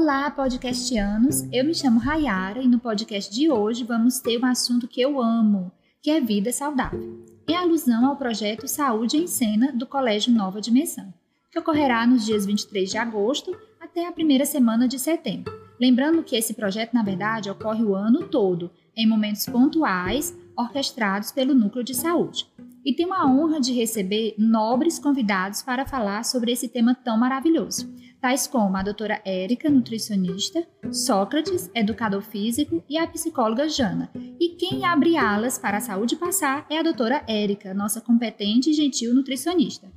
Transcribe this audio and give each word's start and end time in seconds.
Olá, 0.00 0.30
podcastianos! 0.30 1.42
Eu 1.52 1.64
me 1.64 1.74
chamo 1.74 1.98
Rayara 1.98 2.62
e 2.62 2.68
no 2.68 2.78
podcast 2.78 3.34
de 3.34 3.50
hoje 3.50 3.82
vamos 3.82 4.20
ter 4.20 4.38
um 4.38 4.46
assunto 4.46 4.86
que 4.86 5.00
eu 5.00 5.20
amo, 5.20 5.72
que 6.00 6.08
é 6.08 6.20
vida 6.20 6.52
saudável, 6.52 7.26
em 7.48 7.56
alusão 7.56 8.06
ao 8.06 8.14
projeto 8.14 8.68
Saúde 8.68 9.16
em 9.16 9.26
Cena 9.26 9.72
do 9.72 9.88
Colégio 9.88 10.32
Nova 10.32 10.60
Dimensão, 10.60 11.12
que 11.50 11.58
ocorrerá 11.58 12.06
nos 12.06 12.24
dias 12.24 12.46
23 12.46 12.88
de 12.88 12.96
agosto 12.96 13.58
até 13.80 14.06
a 14.06 14.12
primeira 14.12 14.46
semana 14.46 14.86
de 14.86 15.00
setembro. 15.00 15.52
Lembrando 15.80 16.22
que 16.22 16.36
esse 16.36 16.54
projeto, 16.54 16.94
na 16.94 17.02
verdade, 17.02 17.50
ocorre 17.50 17.82
o 17.82 17.96
ano 17.96 18.28
todo, 18.28 18.70
em 18.96 19.04
momentos 19.04 19.46
pontuais, 19.46 20.32
orquestrados 20.56 21.32
pelo 21.32 21.56
Núcleo 21.56 21.82
de 21.82 21.96
Saúde. 21.96 22.46
E 22.84 22.94
tenho 22.94 23.12
a 23.12 23.26
honra 23.26 23.60
de 23.60 23.72
receber 23.72 24.36
nobres 24.38 24.96
convidados 24.96 25.60
para 25.60 25.84
falar 25.84 26.24
sobre 26.24 26.52
esse 26.52 26.68
tema 26.68 26.94
tão 26.94 27.18
maravilhoso 27.18 27.92
tais 28.20 28.46
como 28.46 28.76
a 28.76 28.82
doutora 28.82 29.20
Érica, 29.24 29.70
nutricionista, 29.70 30.66
Sócrates, 30.90 31.70
educador 31.74 32.22
físico, 32.22 32.82
e 32.88 32.98
a 32.98 33.06
psicóloga 33.06 33.68
Jana. 33.68 34.10
E 34.40 34.50
quem 34.50 34.84
abre 34.84 35.16
alas 35.16 35.58
para 35.58 35.78
a 35.78 35.80
saúde 35.80 36.16
passar 36.16 36.66
é 36.68 36.78
a 36.78 36.82
doutora 36.82 37.22
Érica, 37.26 37.74
nossa 37.74 38.00
competente 38.00 38.70
e 38.70 38.74
gentil 38.74 39.14
nutricionista. 39.14 39.90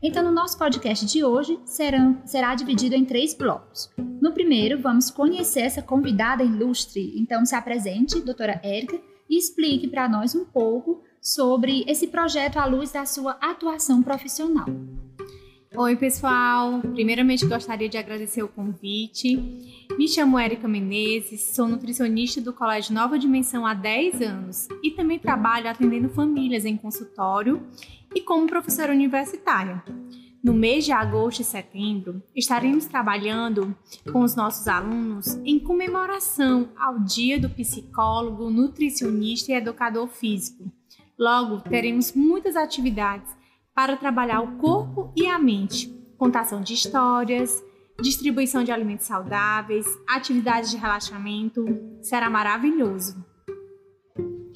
Então, 0.00 0.22
no 0.22 0.30
nosso 0.30 0.56
podcast 0.56 1.04
de 1.06 1.24
hoje, 1.24 1.58
será, 1.64 2.14
será 2.24 2.54
dividido 2.54 2.94
em 2.94 3.04
três 3.04 3.34
blocos. 3.34 3.90
No 4.20 4.32
primeiro, 4.32 4.80
vamos 4.80 5.10
conhecer 5.10 5.62
essa 5.62 5.82
convidada 5.82 6.44
ilustre. 6.44 7.14
Então, 7.16 7.44
se 7.44 7.54
apresente, 7.54 8.20
doutora 8.20 8.60
Érica, 8.62 9.00
e 9.28 9.36
explique 9.36 9.88
para 9.88 10.08
nós 10.08 10.34
um 10.34 10.44
pouco 10.44 11.02
sobre 11.20 11.84
esse 11.88 12.06
projeto 12.06 12.58
à 12.58 12.64
luz 12.64 12.92
da 12.92 13.04
sua 13.04 13.32
atuação 13.40 14.02
profissional. 14.02 14.66
Oi, 15.76 15.96
pessoal! 15.96 16.80
Primeiramente, 16.80 17.44
gostaria 17.46 17.90
de 17.90 17.98
agradecer 17.98 18.42
o 18.42 18.48
convite. 18.48 19.36
Me 19.98 20.08
chamo 20.08 20.38
Érica 20.38 20.66
Menezes, 20.66 21.54
sou 21.54 21.68
nutricionista 21.68 22.40
do 22.40 22.54
Colégio 22.54 22.94
Nova 22.94 23.18
Dimensão 23.18 23.66
há 23.66 23.74
10 23.74 24.22
anos 24.22 24.66
e 24.82 24.92
também 24.92 25.18
trabalho 25.18 25.68
atendendo 25.68 26.08
famílias 26.08 26.64
em 26.64 26.74
consultório 26.74 27.62
e 28.14 28.20
como 28.22 28.46
professora 28.46 28.92
universitária. 28.92 29.84
No 30.42 30.54
mês 30.54 30.86
de 30.86 30.92
agosto 30.92 31.42
e 31.42 31.44
setembro, 31.44 32.22
estaremos 32.34 32.86
trabalhando 32.86 33.76
com 34.10 34.22
os 34.22 34.34
nossos 34.34 34.66
alunos 34.68 35.34
em 35.44 35.58
comemoração 35.58 36.70
ao 36.78 36.98
Dia 37.00 37.38
do 37.38 37.50
Psicólogo, 37.50 38.48
Nutricionista 38.48 39.52
e 39.52 39.56
Educador 39.56 40.08
Físico. 40.08 40.72
Logo, 41.18 41.60
teremos 41.60 42.14
muitas 42.14 42.56
atividades 42.56 43.37
para 43.78 43.96
trabalhar 43.96 44.40
o 44.40 44.56
corpo 44.56 45.12
e 45.14 45.28
a 45.28 45.38
mente, 45.38 45.88
contação 46.16 46.60
de 46.60 46.74
histórias, 46.74 47.62
distribuição 48.02 48.64
de 48.64 48.72
alimentos 48.72 49.06
saudáveis, 49.06 49.86
atividades 50.08 50.72
de 50.72 50.76
relaxamento. 50.76 51.64
Será 52.02 52.28
maravilhoso. 52.28 53.24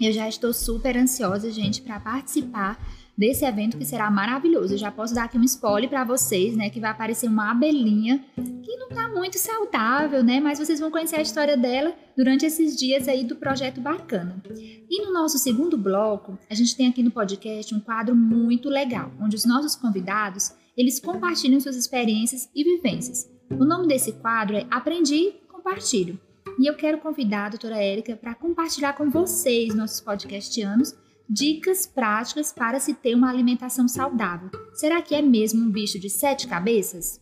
Eu 0.01 0.13
já 0.13 0.29
estou 0.29 0.53
super 0.53 0.97
ansiosa, 0.97 1.53
gente, 1.53 1.83
para 1.83 2.01
participar 2.01 2.77
desse 3.17 3.45
evento 3.45 3.77
que 3.77 3.85
será 3.85 4.11
maravilhoso. 4.11 4.75
Eu 4.75 4.79
já 4.79 4.91
posso 4.91 5.15
dar 5.15 5.25
aqui 5.25 5.39
um 5.39 5.45
spoiler 5.45 5.89
para 5.89 6.05
vocês, 6.05 6.57
né, 6.57 6.71
que 6.71 6.81
vai 6.81 6.91
aparecer 6.91 7.29
uma 7.29 7.51
abelhinha 7.51 8.25
que 8.37 8.77
não 8.77 8.89
tá 8.89 9.09
muito 9.09 9.39
saudável, 9.39 10.23
né, 10.23 10.41
mas 10.41 10.59
vocês 10.59 10.81
vão 10.81 10.91
conhecer 10.91 11.17
a 11.17 11.23
história 11.23 11.57
dela 11.57 11.95
durante 12.17 12.47
esses 12.47 12.77
dias 12.77 13.09
aí 13.09 13.25
do 13.25 13.37
projeto 13.37 13.81
bacana. 13.81 14.43
E 14.91 15.05
no 15.05 15.13
nosso 15.13 15.39
segundo 15.39 15.77
bloco, 15.77 16.39
a 16.51 16.55
gente 16.55 16.77
tem 16.77 16.89
aqui 16.89 17.03
no 17.03 17.11
podcast 17.11 17.75
um 17.75 17.81
quadro 17.81 18.15
muito 18.15 18.69
legal, 18.69 19.11
onde 19.21 19.37
os 19.37 19.45
nossos 19.45 19.77
convidados, 19.77 20.53
eles 20.77 21.01
compartilham 21.01 21.61
suas 21.61 21.77
experiências 21.77 22.49
e 22.55 22.65
vivências. 22.65 23.31
O 23.51 23.65
nome 23.65 23.87
desse 23.87 24.13
quadro 24.13 24.57
é 24.57 24.67
Aprendi, 24.71 25.35
Compartilho. 25.49 26.19
E 26.59 26.67
eu 26.67 26.75
quero 26.75 26.99
convidar 26.99 27.47
a 27.47 27.49
doutora 27.51 27.77
Érica 27.77 28.17
para 28.17 28.35
compartilhar 28.35 28.95
com 28.95 29.09
vocês, 29.09 29.75
nossos 29.75 30.01
podcastianos, 30.01 30.95
Dicas 31.35 31.87
práticas 31.87 32.53
para 32.53 32.79
se 32.79 32.93
ter 32.93 33.15
uma 33.15 33.31
alimentação 33.31 33.89
saudável. 33.89 34.51
Será 34.75 35.01
que 35.01 35.15
é 35.15 35.23
mesmo 35.23 35.65
um 35.65 35.71
bicho 35.71 35.99
de 35.99 36.11
sete 36.11 36.47
cabeças? 36.47 37.19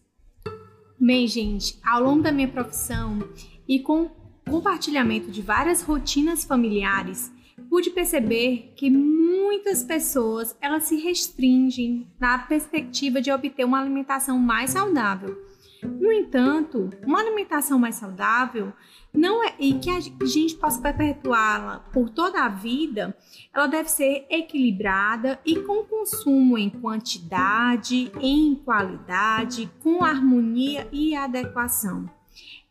Bem, 0.98 1.28
gente, 1.28 1.78
ao 1.80 2.02
longo 2.02 2.20
da 2.20 2.32
minha 2.32 2.48
profissão 2.48 3.20
e 3.68 3.78
com 3.78 4.10
compartilhamento 4.50 5.30
de 5.30 5.40
várias 5.40 5.82
rotinas 5.82 6.42
familiares, 6.42 7.32
pude 7.68 7.90
perceber 7.90 8.72
que 8.74 8.90
muitas 8.90 9.84
pessoas 9.84 10.56
elas 10.60 10.82
se 10.82 10.96
restringem 10.96 12.10
na 12.18 12.36
perspectiva 12.36 13.20
de 13.20 13.30
obter 13.30 13.64
uma 13.64 13.80
alimentação 13.80 14.40
mais 14.40 14.70
saudável. 14.70 15.40
No 15.82 16.12
entanto, 16.12 16.90
uma 17.04 17.20
alimentação 17.20 17.78
mais 17.78 17.94
saudável 17.94 18.72
não 19.12 19.42
é 19.42 19.54
e 19.58 19.74
que 19.74 19.90
a 19.90 20.00
gente 20.00 20.54
possa 20.56 20.80
perpetuá-la 20.80 21.80
por 21.92 22.10
toda 22.10 22.44
a 22.44 22.48
vida, 22.48 23.16
ela 23.52 23.66
deve 23.66 23.90
ser 23.90 24.26
equilibrada 24.30 25.40
e 25.44 25.56
com 25.60 25.84
consumo 25.84 26.56
em 26.58 26.70
quantidade, 26.70 28.12
em 28.20 28.54
qualidade, 28.54 29.70
com 29.82 30.04
harmonia 30.04 30.88
e 30.92 31.14
adequação. 31.14 32.08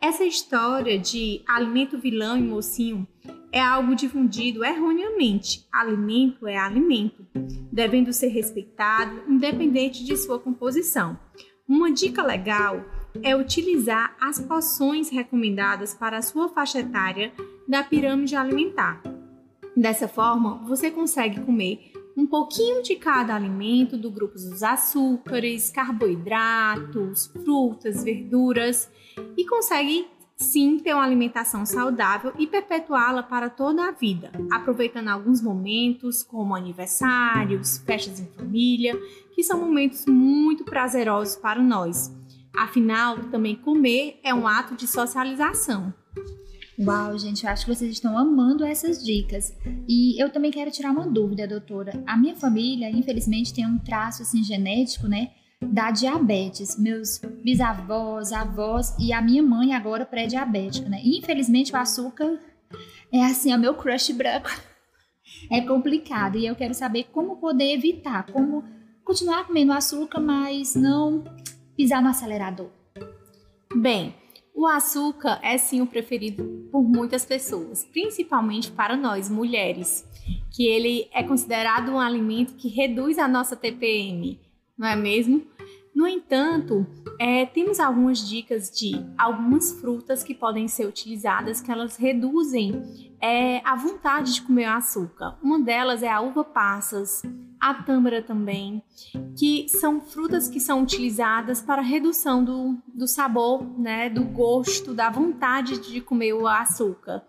Essa 0.02 0.24
história 0.24 0.98
de 0.98 1.42
alimento 1.46 1.98
vilão 1.98 2.38
e 2.38 2.42
mocinho 2.42 3.06
é 3.52 3.62
algo 3.62 3.96
difundido 3.96 4.64
erroneamente. 4.64 5.68
Alimento 5.72 6.48
é 6.48 6.58
alimento, 6.58 7.26
devendo 7.72 8.14
ser 8.14 8.28
respeitado 8.28 9.24
independente 9.28 10.06
de 10.06 10.16
sua 10.16 10.40
composição. 10.40 11.20
Uma 11.68 11.92
dica 11.92 12.24
legal 12.24 12.84
é 13.22 13.36
utilizar 13.36 14.16
as 14.20 14.40
porções 14.40 15.10
recomendadas 15.10 15.94
para 15.94 16.18
a 16.18 16.22
sua 16.22 16.50
faixa 16.50 16.80
etária 16.80 17.32
da 17.68 17.84
pirâmide 17.84 18.36
alimentar. 18.36 19.02
Dessa 19.76 20.08
forma, 20.08 20.56
você 20.66 20.92
consegue 20.92 21.40
comer 21.42 21.92
um 22.18 22.26
pouquinho 22.26 22.84
de 22.84 22.96
cada 22.96 23.36
alimento 23.36 23.98
do 23.98 24.12
grupo 24.12 24.34
dos 24.34 24.62
açúcares, 24.62 25.70
carboidratos, 25.70 27.28
frutas, 27.28 28.04
verduras 28.04 28.92
e 29.38 29.46
consegue 29.46 30.06
sim 30.36 30.80
ter 30.80 30.94
uma 30.94 31.04
alimentação 31.04 31.66
saudável 31.66 32.34
e 32.38 32.48
perpetuá-la 32.48 33.24
para 33.24 33.50
toda 33.50 33.88
a 33.88 33.92
vida, 33.92 34.32
aproveitando 34.52 35.10
alguns 35.10 35.42
momentos 35.42 36.24
como 36.24 36.56
aniversários, 36.56 37.78
festas 37.80 38.20
em 38.20 38.28
família, 38.28 38.98
que 39.34 39.44
são 39.44 39.60
momentos 39.60 40.06
muito 40.06 40.64
prazerosos 40.64 41.36
para 41.36 41.62
nós. 41.62 42.19
Afinal, 42.56 43.18
também 43.32 43.56
comer 43.56 44.20
é 44.24 44.34
um 44.34 44.48
ato 44.48 44.76
de 44.76 44.88
socialização. 44.88 45.94
Uau, 46.82 47.18
gente, 47.18 47.44
eu 47.44 47.52
acho 47.52 47.66
que 47.66 47.76
vocês 47.76 47.92
estão 47.92 48.18
amando 48.18 48.64
essas 48.64 49.04
dicas. 49.04 49.54
E 49.88 50.22
eu 50.22 50.30
também 50.30 50.50
quero 50.50 50.72
tirar 50.72 50.92
uma 50.92 51.06
dúvida, 51.06 51.46
doutora. 51.46 52.02
A 52.08 52.16
minha 52.16 52.36
família, 52.36 52.90
infelizmente, 52.90 53.54
tem 53.54 53.66
um 53.66 53.78
traço 53.78 54.22
assim 54.22 54.42
genético, 54.42 55.06
né, 55.06 55.32
da 55.62 55.92
diabetes. 55.92 56.80
Meus 56.80 57.20
bisavós, 57.44 58.32
avós 58.32 58.96
e 58.98 59.12
a 59.12 59.22
minha 59.22 59.44
mãe 59.44 59.74
agora 59.74 60.06
pré-diabética, 60.06 60.88
né? 60.88 61.02
E, 61.04 61.20
infelizmente, 61.20 61.74
o 61.74 61.78
açúcar 61.78 62.40
é 63.12 63.26
assim, 63.26 63.52
é 63.52 63.58
meu 63.58 63.74
crush 63.74 64.12
branco. 64.12 64.50
É 65.52 65.62
complicado 65.62 66.38
e 66.38 66.46
eu 66.46 66.56
quero 66.56 66.74
saber 66.74 67.06
como 67.12 67.38
poder 67.38 67.74
evitar, 67.74 68.26
como 68.32 68.64
continuar 69.06 69.46
comendo 69.46 69.72
açúcar, 69.72 70.20
mas 70.20 70.76
não 70.76 71.24
pisar 71.80 72.04
no 72.04 72.10
acelerador? 72.10 72.68
Bem, 73.74 74.14
o 74.54 74.68
açúcar 74.68 75.40
é 75.42 75.58
sim 75.58 75.80
o 75.80 75.88
preferido 75.88 76.68
por 76.70 76.84
muitas 76.84 77.24
pessoas, 77.24 77.86
principalmente 77.86 78.70
para 78.70 78.98
nós 78.98 79.30
mulheres, 79.30 80.06
que 80.52 80.68
ele 80.68 81.08
é 81.14 81.24
considerado 81.24 81.90
um 81.94 81.98
alimento 81.98 82.56
que 82.56 82.68
reduz 82.68 83.18
a 83.18 83.30
nossa 83.30 83.56
TPM, 83.56 84.42
não 84.78 84.90
é 84.90 84.96
mesmo? 84.98 85.42
No 85.96 86.06
entanto, 86.06 86.86
é, 87.18 87.46
temos 87.46 87.80
algumas 87.80 88.28
dicas 88.28 88.70
de 88.70 88.92
algumas 89.18 89.72
frutas 89.80 90.22
que 90.22 90.36
podem 90.36 90.68
ser 90.68 90.86
utilizadas 90.86 91.62
que 91.62 91.72
elas 91.72 91.96
reduzem 91.96 93.08
é, 93.22 93.62
a 93.64 93.78
vontade 93.78 94.34
de 94.34 94.42
comer 94.42 94.66
açúcar. 94.66 95.38
Uma 95.42 95.58
delas 95.62 96.04
é 96.04 96.10
a 96.10 96.20
uva 96.20 96.44
passas, 96.44 97.22
a 97.60 97.74
tâmara 97.74 98.22
também, 98.22 98.82
que 99.38 99.68
são 99.68 100.00
frutas 100.00 100.48
que 100.48 100.60
são 100.60 100.84
utilizadas 100.84 101.62
para 101.62 101.82
redução 101.82 102.44
do, 102.44 102.78
do 102.88 103.08
sabor, 103.08 103.64
né, 103.78 104.10
do 104.10 104.24
gosto, 104.24 104.94
da 104.94 105.10
vontade 105.10 105.80
de 105.80 106.00
comer 106.00 106.34
o 106.34 106.48
açúcar. 106.48 107.24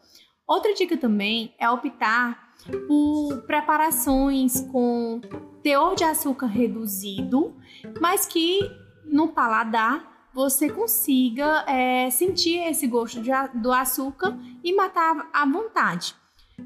Outra 0.46 0.72
dica 0.74 0.96
também 0.96 1.54
é 1.58 1.68
optar 1.68 2.54
por 2.86 3.42
preparações 3.46 4.60
com 4.70 5.20
teor 5.62 5.94
de 5.94 6.04
açúcar 6.04 6.46
reduzido, 6.46 7.56
mas 8.00 8.26
que 8.26 8.60
no 9.04 9.28
paladar 9.28 10.28
você 10.32 10.70
consiga 10.70 11.64
é, 11.66 12.08
sentir 12.10 12.58
esse 12.58 12.86
gosto 12.86 13.20
de, 13.20 13.30
do 13.54 13.72
açúcar 13.72 14.38
e 14.62 14.72
matar 14.72 15.28
à 15.32 15.44
vontade. 15.44 16.14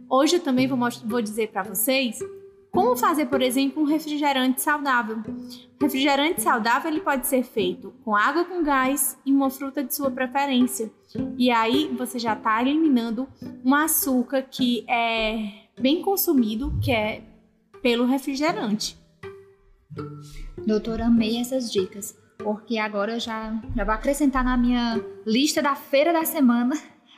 Hoje 0.08 0.37
eu 0.37 0.40
também 0.40 0.66
vou, 0.66 0.78
vou 1.05 1.22
dizer 1.22 1.49
para 1.50 1.62
vocês 1.62 2.19
Como 2.75 2.97
fazer, 2.97 3.26
por 3.26 3.41
exemplo, 3.41 3.85
um 3.85 3.87
refrigerante 3.87 4.61
saudável? 4.61 5.23
Refrigerante 5.81 6.43
saudável 6.43 6.91
ele 6.91 7.00
pode 7.00 7.29
ser 7.29 7.44
feito 7.44 7.94
com 8.05 8.17
água 8.17 8.44
com 8.44 8.65
gás 8.65 9.17
e 9.25 9.32
uma 9.32 9.49
fruta 9.49 9.85
de 9.85 9.94
sua 9.94 10.11
preferência. 10.11 10.91
E 11.38 11.53
aí 11.53 11.88
você 11.97 12.19
já 12.19 12.32
está 12.32 12.61
eliminando 12.61 13.29
um 13.65 13.73
açúcar 13.73 14.43
que 14.43 14.85
é 14.91 15.69
bem 15.81 16.03
consumido, 16.03 16.76
que 16.82 16.91
é 16.91 17.23
pelo 17.81 18.06
refrigerante. 18.06 18.99
Doutora, 20.67 21.06
amei 21.06 21.38
essas 21.38 21.71
dicas, 21.71 22.19
porque 22.38 22.76
agora 22.76 23.12
eu 23.12 23.21
já, 23.21 23.55
já 23.76 23.85
vou 23.85 23.94
acrescentar 23.94 24.43
na 24.43 24.56
minha 24.56 25.00
lista 25.25 25.62
da 25.62 25.76
feira 25.76 26.12
da 26.12 26.25
semana 26.25 26.75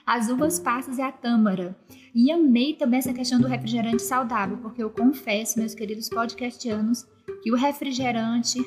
as 0.06 0.28
uvas 0.28 0.60
passas 0.60 0.98
e 0.98 1.02
a 1.02 1.10
tâmara. 1.10 1.76
E 2.14 2.30
amei 2.30 2.74
também 2.74 2.98
essa 2.98 3.12
questão 3.12 3.40
do 3.40 3.48
refrigerante 3.48 4.02
saudável, 4.02 4.56
porque 4.58 4.82
eu 4.82 4.88
confesso, 4.88 5.58
meus 5.58 5.74
queridos 5.74 6.08
podcastianos, 6.08 7.04
que 7.42 7.52
o 7.52 7.56
refrigerante 7.56 8.58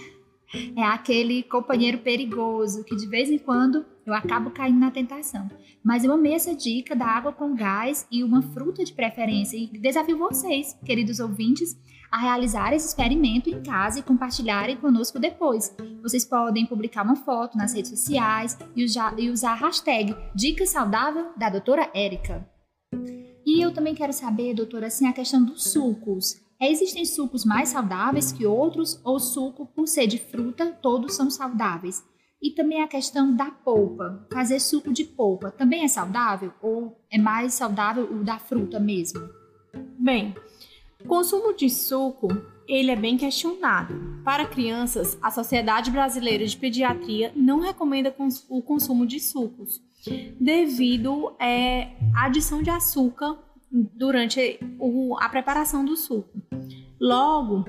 é 0.76 0.84
aquele 0.84 1.44
companheiro 1.44 2.00
perigoso 2.00 2.84
que 2.84 2.96
de 2.96 3.08
vez 3.08 3.30
em 3.30 3.38
quando 3.38 3.86
eu 4.06 4.14
acabo 4.14 4.50
caindo 4.50 4.80
na 4.80 4.92
tentação. 4.92 5.50
Mas 5.84 6.04
eu 6.04 6.12
amei 6.12 6.34
essa 6.34 6.54
dica 6.54 6.96
da 6.96 7.06
água 7.06 7.32
com 7.32 7.56
gás 7.56 8.06
e 8.12 8.24
uma 8.24 8.42
fruta 8.42 8.84
de 8.84 8.92
preferência 8.92 9.56
e 9.56 9.68
desafio 9.68 10.18
vocês, 10.18 10.78
queridos 10.84 11.20
ouvintes, 11.20 11.78
a 12.12 12.18
realizar 12.18 12.74
esse 12.74 12.88
experimento 12.88 13.50
em 13.50 13.62
casa 13.62 14.00
e 14.00 14.04
compartilharem 14.04 14.78
conosco 14.78 15.20
depois. 15.20 15.76
Vocês 16.02 16.26
podem 16.26 16.66
publicar 16.66 17.04
uma 17.04 17.16
foto 17.16 17.58
nas 17.58 17.74
redes 17.74 17.92
sociais 17.92 18.58
e 18.76 18.84
usar, 18.84 19.14
a 19.52 19.56
hashtag 19.56 20.16
Dica 20.34 20.66
Saudável 20.66 21.32
da 21.38 21.50
doutora 21.50 21.90
Érica. 21.94 22.48
E 23.46 23.64
eu 23.64 23.74
também 23.74 23.96
quero 23.96 24.14
saber, 24.14 24.54
doutora, 24.54 24.88
assim, 24.88 25.08
a 25.08 25.14
questão 25.14 25.44
dos 25.44 25.64
sucos. 25.72 26.36
Existem 26.62 27.06
sucos 27.06 27.46
mais 27.46 27.70
saudáveis 27.70 28.32
que 28.32 28.46
outros 28.46 29.00
ou 29.04 29.20
suco, 29.20 29.66
por 29.66 29.88
ser 29.88 30.08
de 30.08 30.18
fruta, 30.18 30.78
todos 30.82 31.16
são 31.16 31.30
saudáveis? 31.30 32.04
E 32.42 32.52
também 32.52 32.82
a 32.82 32.88
questão 32.88 33.36
da 33.36 33.50
polpa. 33.50 34.28
Fazer 34.32 34.60
suco 34.60 34.92
de 34.92 35.04
polpa 35.04 35.52
também 35.52 35.84
é 35.84 35.88
saudável 35.88 36.54
ou 36.62 36.98
é 37.12 37.18
mais 37.18 37.54
saudável 37.54 38.06
o 38.12 38.24
da 38.24 38.38
fruta 38.40 38.80
mesmo? 38.80 39.22
Bem, 39.98 40.36
o 41.04 41.07
consumo 41.07 41.54
de 41.54 41.69
suco 41.69 42.28
ele 42.68 42.92
é 42.92 42.96
bem 42.96 43.18
questionado. 43.18 44.22
Para 44.24 44.46
crianças, 44.46 45.18
a 45.22 45.31
Sociedade 45.31 45.90
Brasileira 45.90 46.46
de 46.46 46.56
Pediatria 46.56 47.31
não 47.36 47.60
recomenda 47.60 48.13
o 48.48 48.62
consumo 48.62 49.07
de 49.07 49.19
sucos, 49.19 49.81
devido 50.40 51.36
é, 51.40 51.94
à 52.16 52.25
adição 52.25 52.62
de 52.62 52.69
açúcar 52.69 53.40
durante 53.72 54.60
o, 54.78 55.18
a 55.19 55.30
preparação 55.30 55.84
do 55.84 55.96
suco. 55.96 56.30
Logo, 57.00 57.66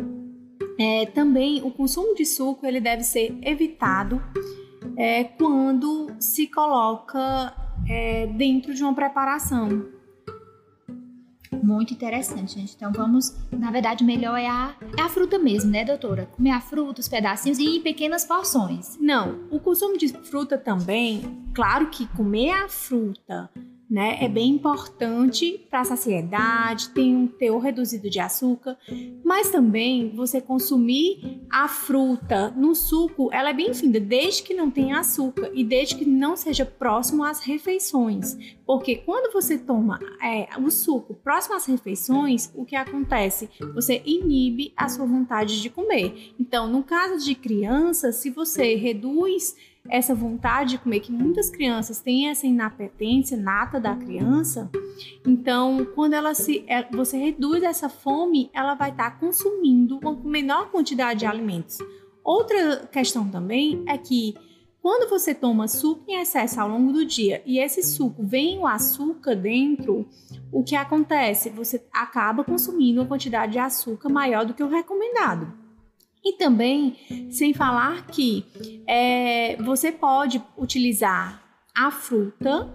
é, 0.79 1.07
também 1.07 1.63
o 1.63 1.71
consumo 1.71 2.15
de 2.15 2.27
suco 2.27 2.67
ele 2.67 2.81
deve 2.81 3.05
ser 3.05 3.39
evitado 3.43 4.21
é, 4.97 5.25
quando 5.25 6.15
se 6.19 6.47
coloca 6.47 7.55
é, 7.89 8.27
dentro 8.27 8.75
de 8.75 8.83
uma 8.83 8.95
preparação. 8.95 10.00
Muito 11.63 11.93
interessante, 11.95 12.55
gente. 12.55 12.75
Então 12.75 12.93
vamos, 12.93 13.37
na 13.51 13.71
verdade, 13.71 14.05
melhor 14.05 14.37
é 14.37 14.47
a, 14.47 14.75
é 14.97 15.03
a 15.03 15.09
fruta 15.09 15.39
mesmo, 15.39 15.71
né, 15.71 15.85
doutora? 15.85 16.27
Comer 16.37 16.51
a 16.51 16.61
fruta, 16.61 17.01
os 17.01 17.09
pedacinhos 17.09 17.59
e 17.59 17.77
em 17.77 17.81
pequenas 17.81 18.25
porções. 18.25 18.99
Não, 19.01 19.41
o 19.51 19.59
consumo 19.61 19.97
de 19.97 20.09
fruta 20.09 20.57
também, 20.57 21.23
claro 21.55 21.89
que 21.89 22.07
comer 22.09 22.51
a 22.51 22.69
fruta 22.69 23.51
né? 23.91 24.19
É 24.21 24.29
bem 24.29 24.51
importante 24.51 25.67
para 25.69 25.81
a 25.81 25.85
saciedade, 25.85 26.91
tem 26.91 27.17
um 27.17 27.27
teor 27.27 27.61
reduzido 27.61 28.09
de 28.09 28.21
açúcar, 28.21 28.79
mas 29.25 29.51
também 29.51 30.11
você 30.15 30.41
consumir 30.41 31.41
a 31.51 31.67
fruta 31.67 32.51
no 32.51 32.75
suco, 32.75 33.31
ela 33.33 33.51
é 33.51 33.53
bem-vinda, 33.53 33.99
desde 33.99 34.45
que 34.45 34.55
não 34.55 34.71
tenha 34.71 35.01
açúcar 35.01 35.51
e 35.53 35.65
desde 35.65 35.97
que 35.97 36.05
não 36.05 36.37
seja 36.37 36.65
próximo 36.65 37.25
às 37.25 37.41
refeições. 37.41 38.37
Porque 38.65 38.97
quando 38.97 39.33
você 39.33 39.59
toma 39.59 39.99
é, 40.23 40.49
o 40.61 40.71
suco 40.71 41.15
próximo 41.15 41.57
às 41.57 41.67
refeições, 41.67 42.53
o 42.55 42.65
que 42.65 42.77
acontece? 42.77 43.51
Você 43.75 44.01
inibe 44.07 44.73
a 44.77 44.89
sua 44.89 45.05
vontade 45.05 45.61
de 45.61 45.69
comer. 45.69 46.33
Então, 46.39 46.69
no 46.69 46.85
caso 46.85 47.25
de 47.25 47.35
crianças, 47.35 48.17
se 48.17 48.31
você 48.31 48.77
reduz 48.77 49.57
essa 49.89 50.15
vontade 50.15 50.71
de 50.71 50.79
comer, 50.79 51.01
que 51.01 51.13
muitas 51.13 51.51
crianças 51.51 52.01
têm 52.01 52.29
essa 52.29 52.47
inapetência 52.47 53.37
nata 53.37 53.81
da 53.81 53.97
criança, 53.97 54.71
então 55.27 55.87
quando 55.95 56.15
ela 56.15 56.35
se, 56.35 56.65
é, 56.69 56.87
você 56.91 57.17
reduz 57.17 57.63
essa 57.63 57.89
fome, 57.89 58.51
ela 58.53 58.75
vai 58.75 58.91
estar 58.91 59.11
tá 59.11 59.17
consumindo 59.17 59.99
uma 59.99 60.15
menor 60.15 60.71
quantidade 60.71 61.21
de 61.21 61.27
alimentos. 61.27 61.79
Outra 62.23 62.87
questão 62.93 63.29
também 63.29 63.83
é 63.87 63.97
que 63.97 64.35
quando 64.83 65.11
você 65.11 65.35
toma 65.35 65.69
suco 65.69 66.05
em 66.09 66.21
excesso 66.21 66.59
ao 66.59 66.69
longo 66.69 66.93
do 66.93 67.05
dia 67.05 67.43
e 67.45 67.59
esse 67.59 67.83
suco 67.83 68.23
vem 68.23 68.59
o 68.59 68.67
açúcar 68.67 69.35
dentro, 69.35 70.09
o 70.51 70.63
que 70.63 70.75
acontece? 70.75 71.51
Você 71.51 71.85
acaba 71.93 72.43
consumindo 72.45 73.01
uma 73.01 73.07
quantidade 73.07 73.53
de 73.53 73.59
açúcar 73.59 74.09
maior 74.09 74.45
do 74.45 74.55
que 74.55 74.63
o 74.63 74.69
recomendado. 74.69 75.60
E 76.25 76.35
também, 76.35 76.97
sem 77.31 77.55
falar 77.55 78.07
que 78.07 78.45
é, 78.87 79.57
você 79.63 79.91
pode 79.91 80.43
utilizar 80.57 81.43
a 81.75 81.91
fruta 81.91 82.69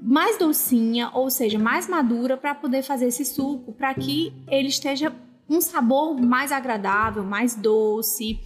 mais 0.00 0.38
docinha, 0.38 1.10
ou 1.12 1.28
seja, 1.28 1.58
mais 1.58 1.88
madura, 1.88 2.36
para 2.36 2.54
poder 2.54 2.82
fazer 2.82 3.06
esse 3.06 3.24
suco, 3.24 3.72
para 3.72 3.92
que 3.92 4.32
ele 4.48 4.68
esteja 4.68 5.12
um 5.48 5.60
sabor 5.60 6.20
mais 6.20 6.52
agradável, 6.52 7.22
mais 7.24 7.54
doce. 7.54 8.38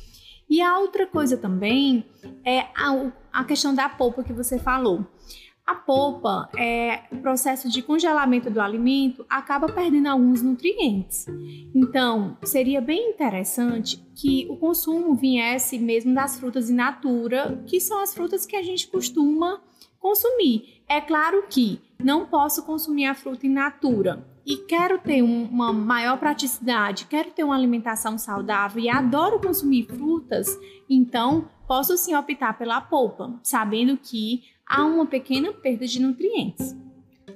E 0.48 0.60
a 0.60 0.78
outra 0.78 1.06
coisa 1.06 1.36
também 1.36 2.04
é 2.44 2.60
a, 2.74 3.12
a 3.32 3.44
questão 3.44 3.74
da 3.74 3.88
polpa 3.88 4.24
que 4.24 4.32
você 4.32 4.58
falou. 4.58 5.06
A 5.66 5.74
polpa, 5.74 6.48
é, 6.58 7.04
o 7.12 7.18
processo 7.18 7.68
de 7.68 7.80
congelamento 7.82 8.50
do 8.50 8.60
alimento 8.60 9.24
acaba 9.28 9.72
perdendo 9.72 10.08
alguns 10.08 10.42
nutrientes. 10.42 11.26
Então, 11.74 12.36
seria 12.42 12.80
bem 12.80 13.10
interessante 13.10 14.04
que 14.14 14.46
o 14.50 14.56
consumo 14.56 15.14
viesse 15.14 15.78
mesmo 15.78 16.14
das 16.14 16.38
frutas 16.40 16.68
in 16.68 16.74
natura, 16.74 17.62
que 17.66 17.80
são 17.80 18.02
as 18.02 18.12
frutas 18.12 18.44
que 18.44 18.56
a 18.56 18.62
gente 18.62 18.88
costuma 18.88 19.62
consumir. 20.00 20.82
É 20.88 21.00
claro 21.00 21.44
que 21.48 21.80
não 22.02 22.26
posso 22.26 22.64
consumir 22.64 23.06
a 23.06 23.14
fruta 23.14 23.46
in 23.46 23.50
natura 23.50 24.26
e 24.44 24.56
quero 24.56 24.98
ter 24.98 25.22
um, 25.22 25.44
uma 25.44 25.72
maior 25.72 26.18
praticidade, 26.18 27.06
quero 27.06 27.30
ter 27.30 27.44
uma 27.44 27.54
alimentação 27.54 28.18
saudável 28.18 28.82
e 28.82 28.88
adoro 28.88 29.40
consumir 29.40 29.84
frutas, 29.86 30.48
então 30.88 31.48
posso 31.68 31.96
sim 31.96 32.16
optar 32.16 32.58
pela 32.58 32.80
polpa, 32.80 33.38
sabendo 33.42 33.96
que 33.96 34.42
há 34.70 34.86
uma 34.86 35.04
pequena 35.04 35.52
perda 35.52 35.84
de 35.84 36.00
nutrientes. 36.00 36.76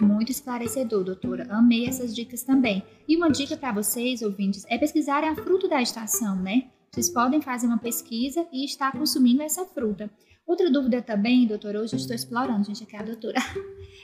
Muito 0.01 0.31
esclarecedor, 0.31 1.03
doutora. 1.03 1.47
Amei 1.51 1.87
essas 1.87 2.15
dicas 2.15 2.45
também. 2.45 2.83
E 3.09 3.17
uma 3.17 3.29
dica 3.29 3.57
para 3.57 3.73
vocês, 3.73 4.23
ouvintes, 4.23 4.65
é 4.69 4.79
pesquisarem 4.79 5.29
a 5.29 5.35
fruta 5.35 5.69
da 5.69 5.83
estação, 5.83 6.37
né? 6.37 6.69
Vocês 6.93 7.11
podem 7.11 7.43
fazer 7.43 7.67
uma 7.67 7.79
pesquisa 7.79 8.47
e 8.53 8.65
estar 8.65 8.93
consumindo 8.93 9.43
essa 9.43 9.65
fruta. 9.65 10.09
Outra 10.47 10.71
dúvida 10.71 11.03
também, 11.03 11.47
doutora, 11.47 11.81
hoje 11.81 11.95
eu 11.95 11.99
estou 11.99 12.15
explorando, 12.15 12.67
gente, 12.67 12.85
aqui 12.85 12.95
é 12.95 13.01
a 13.01 13.03
doutora, 13.03 13.39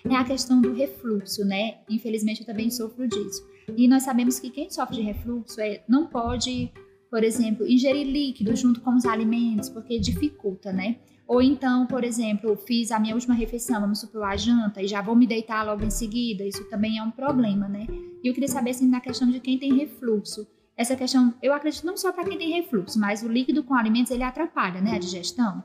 é 0.08 0.16
a 0.16 0.24
questão 0.24 0.60
do 0.60 0.72
refluxo, 0.72 1.44
né? 1.44 1.78
Infelizmente 1.88 2.40
eu 2.40 2.46
também 2.46 2.70
sofro 2.70 3.06
disso. 3.06 3.46
E 3.76 3.86
nós 3.86 4.02
sabemos 4.02 4.40
que 4.40 4.50
quem 4.50 4.68
sofre 4.70 4.96
de 4.96 5.02
refluxo 5.02 5.60
é, 5.60 5.84
não 5.88 6.06
pode, 6.06 6.72
por 7.10 7.22
exemplo, 7.22 7.66
ingerir 7.66 8.06
líquido 8.06 8.56
junto 8.56 8.80
com 8.80 8.94
os 8.96 9.04
alimentos, 9.04 9.68
porque 9.68 10.00
dificulta, 10.00 10.72
né? 10.72 10.96
Ou 11.30 11.40
então, 11.40 11.86
por 11.86 12.02
exemplo, 12.02 12.56
fiz 12.56 12.90
a 12.90 12.98
minha 12.98 13.14
última 13.14 13.34
refeição, 13.34 13.80
vamos 13.80 14.00
supor, 14.00 14.24
a 14.24 14.36
janta, 14.36 14.82
e 14.82 14.88
já 14.88 15.00
vou 15.00 15.14
me 15.14 15.28
deitar 15.28 15.64
logo 15.64 15.84
em 15.84 15.90
seguida, 15.90 16.44
isso 16.44 16.68
também 16.68 16.98
é 16.98 17.02
um 17.04 17.10
problema, 17.12 17.68
né? 17.68 17.86
E 18.20 18.26
eu 18.26 18.34
queria 18.34 18.48
saber, 18.48 18.70
assim, 18.70 18.88
na 18.88 19.00
questão 19.00 19.30
de 19.30 19.38
quem 19.38 19.56
tem 19.56 19.72
refluxo. 19.74 20.44
Essa 20.76 20.96
questão, 20.96 21.32
eu 21.40 21.54
acredito 21.54 21.86
não 21.86 21.96
só 21.96 22.10
para 22.10 22.24
quem 22.24 22.36
tem 22.36 22.50
refluxo, 22.50 22.98
mas 22.98 23.22
o 23.22 23.28
líquido 23.28 23.62
com 23.62 23.76
alimentos, 23.76 24.10
ele 24.10 24.24
atrapalha, 24.24 24.80
né, 24.80 24.96
a 24.96 24.98
digestão? 24.98 25.62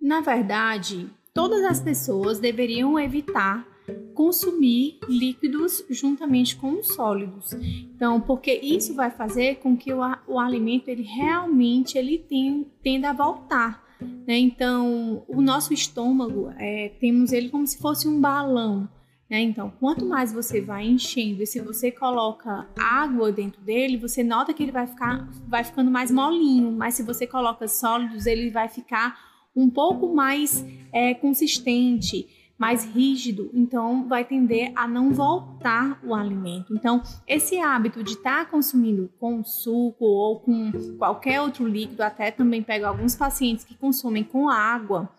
Na 0.00 0.22
verdade, 0.22 1.10
todas 1.34 1.62
as 1.62 1.78
pessoas 1.78 2.40
deveriam 2.40 2.98
evitar 2.98 3.68
consumir 4.14 4.98
líquidos 5.06 5.84
juntamente 5.90 6.56
com 6.56 6.80
os 6.80 6.94
sólidos. 6.94 7.52
Então, 7.94 8.18
porque 8.18 8.54
isso 8.54 8.94
vai 8.94 9.10
fazer 9.10 9.56
com 9.56 9.76
que 9.76 9.92
o, 9.92 9.98
o 10.26 10.38
alimento 10.38 10.88
ele 10.88 11.02
realmente 11.02 11.98
ele 11.98 12.16
tem, 12.16 12.66
tenda 12.82 13.10
a 13.10 13.12
voltar 13.12 13.91
né? 14.26 14.38
Então, 14.38 15.24
o 15.28 15.40
nosso 15.40 15.72
estômago, 15.72 16.52
é, 16.58 16.90
temos 17.00 17.32
ele 17.32 17.48
como 17.48 17.66
se 17.66 17.78
fosse 17.78 18.08
um 18.08 18.20
balão. 18.20 18.88
Né? 19.30 19.40
Então, 19.40 19.72
quanto 19.80 20.04
mais 20.04 20.32
você 20.32 20.60
vai 20.60 20.86
enchendo 20.86 21.42
e 21.42 21.46
se 21.46 21.58
você 21.60 21.90
coloca 21.90 22.68
água 22.78 23.32
dentro 23.32 23.62
dele, 23.62 23.96
você 23.96 24.22
nota 24.22 24.52
que 24.52 24.62
ele 24.62 24.72
vai, 24.72 24.86
ficar, 24.86 25.26
vai 25.48 25.64
ficando 25.64 25.90
mais 25.90 26.10
molinho. 26.10 26.70
Mas 26.70 26.94
se 26.94 27.02
você 27.02 27.26
coloca 27.26 27.66
sólidos, 27.66 28.26
ele 28.26 28.50
vai 28.50 28.68
ficar 28.68 29.18
um 29.56 29.70
pouco 29.70 30.14
mais 30.14 30.64
é, 30.92 31.14
consistente 31.14 32.28
mais 32.62 32.84
rígido, 32.84 33.50
então 33.52 34.06
vai 34.06 34.24
tender 34.24 34.70
a 34.76 34.86
não 34.86 35.12
voltar 35.12 35.98
o 36.04 36.14
alimento. 36.14 36.72
Então, 36.72 37.02
esse 37.26 37.58
hábito 37.58 38.04
de 38.04 38.12
estar 38.12 38.44
tá 38.44 38.48
consumindo 38.48 39.10
com 39.18 39.42
suco 39.42 40.04
ou 40.04 40.38
com 40.38 40.70
qualquer 40.96 41.40
outro 41.40 41.66
líquido, 41.66 42.04
até 42.04 42.30
também 42.30 42.62
pego 42.62 42.86
alguns 42.86 43.16
pacientes 43.16 43.64
que 43.64 43.74
consomem 43.74 44.22
com 44.22 44.48
água, 44.48 45.10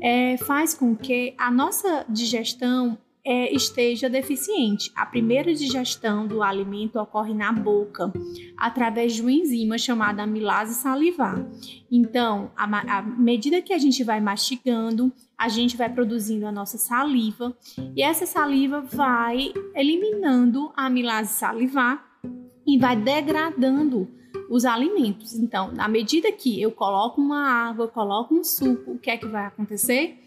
é, 0.00 0.36
faz 0.38 0.74
com 0.74 0.96
que 0.96 1.32
a 1.38 1.48
nossa 1.48 2.04
digestão 2.08 2.98
é, 3.24 3.52
esteja 3.54 4.08
deficiente. 4.08 4.90
A 4.94 5.04
primeira 5.04 5.54
digestão 5.54 6.26
do 6.26 6.42
alimento 6.42 6.98
ocorre 6.98 7.34
na 7.34 7.52
boca, 7.52 8.12
através 8.56 9.14
de 9.14 9.22
uma 9.22 9.32
enzima 9.32 9.78
chamada 9.78 10.22
amilase 10.22 10.74
salivar. 10.74 11.44
Então, 11.90 12.50
à 12.56 13.02
medida 13.02 13.62
que 13.62 13.72
a 13.72 13.78
gente 13.78 14.02
vai 14.02 14.20
mastigando, 14.20 15.12
a 15.36 15.48
gente 15.48 15.76
vai 15.76 15.88
produzindo 15.88 16.46
a 16.46 16.52
nossa 16.52 16.78
saliva 16.78 17.56
e 17.96 18.02
essa 18.02 18.26
saliva 18.26 18.80
vai 18.80 19.52
eliminando 19.74 20.72
a 20.76 20.86
amilase 20.86 21.32
salivar 21.34 22.04
e 22.66 22.78
vai 22.78 22.96
degradando 22.96 24.08
os 24.48 24.64
alimentos. 24.64 25.34
Então, 25.34 25.72
na 25.72 25.88
medida 25.88 26.30
que 26.32 26.60
eu 26.60 26.72
coloco 26.72 27.20
uma 27.20 27.48
água, 27.48 27.88
coloco 27.88 28.34
um 28.34 28.44
suco, 28.44 28.92
o 28.92 28.98
que 28.98 29.10
é 29.10 29.16
que 29.16 29.26
vai 29.26 29.46
acontecer? 29.46 30.18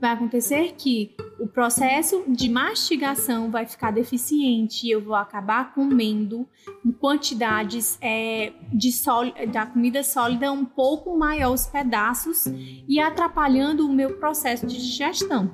Vai 0.00 0.12
acontecer 0.12 0.74
que 0.76 1.14
o 1.38 1.46
processo 1.46 2.24
de 2.28 2.48
mastigação 2.48 3.50
vai 3.50 3.66
ficar 3.66 3.90
deficiente 3.90 4.86
e 4.86 4.90
eu 4.90 5.00
vou 5.00 5.14
acabar 5.14 5.74
comendo 5.74 6.48
quantidades 6.98 7.98
é, 8.00 8.52
de 8.72 8.90
da 9.52 9.66
comida 9.66 10.02
sólida 10.02 10.52
um 10.52 10.64
pouco 10.64 11.16
maior 11.16 11.52
os 11.52 11.66
pedaços 11.66 12.46
e 12.88 13.00
atrapalhando 13.00 13.86
o 13.86 13.92
meu 13.92 14.18
processo 14.18 14.66
de 14.66 14.76
digestão. 14.76 15.50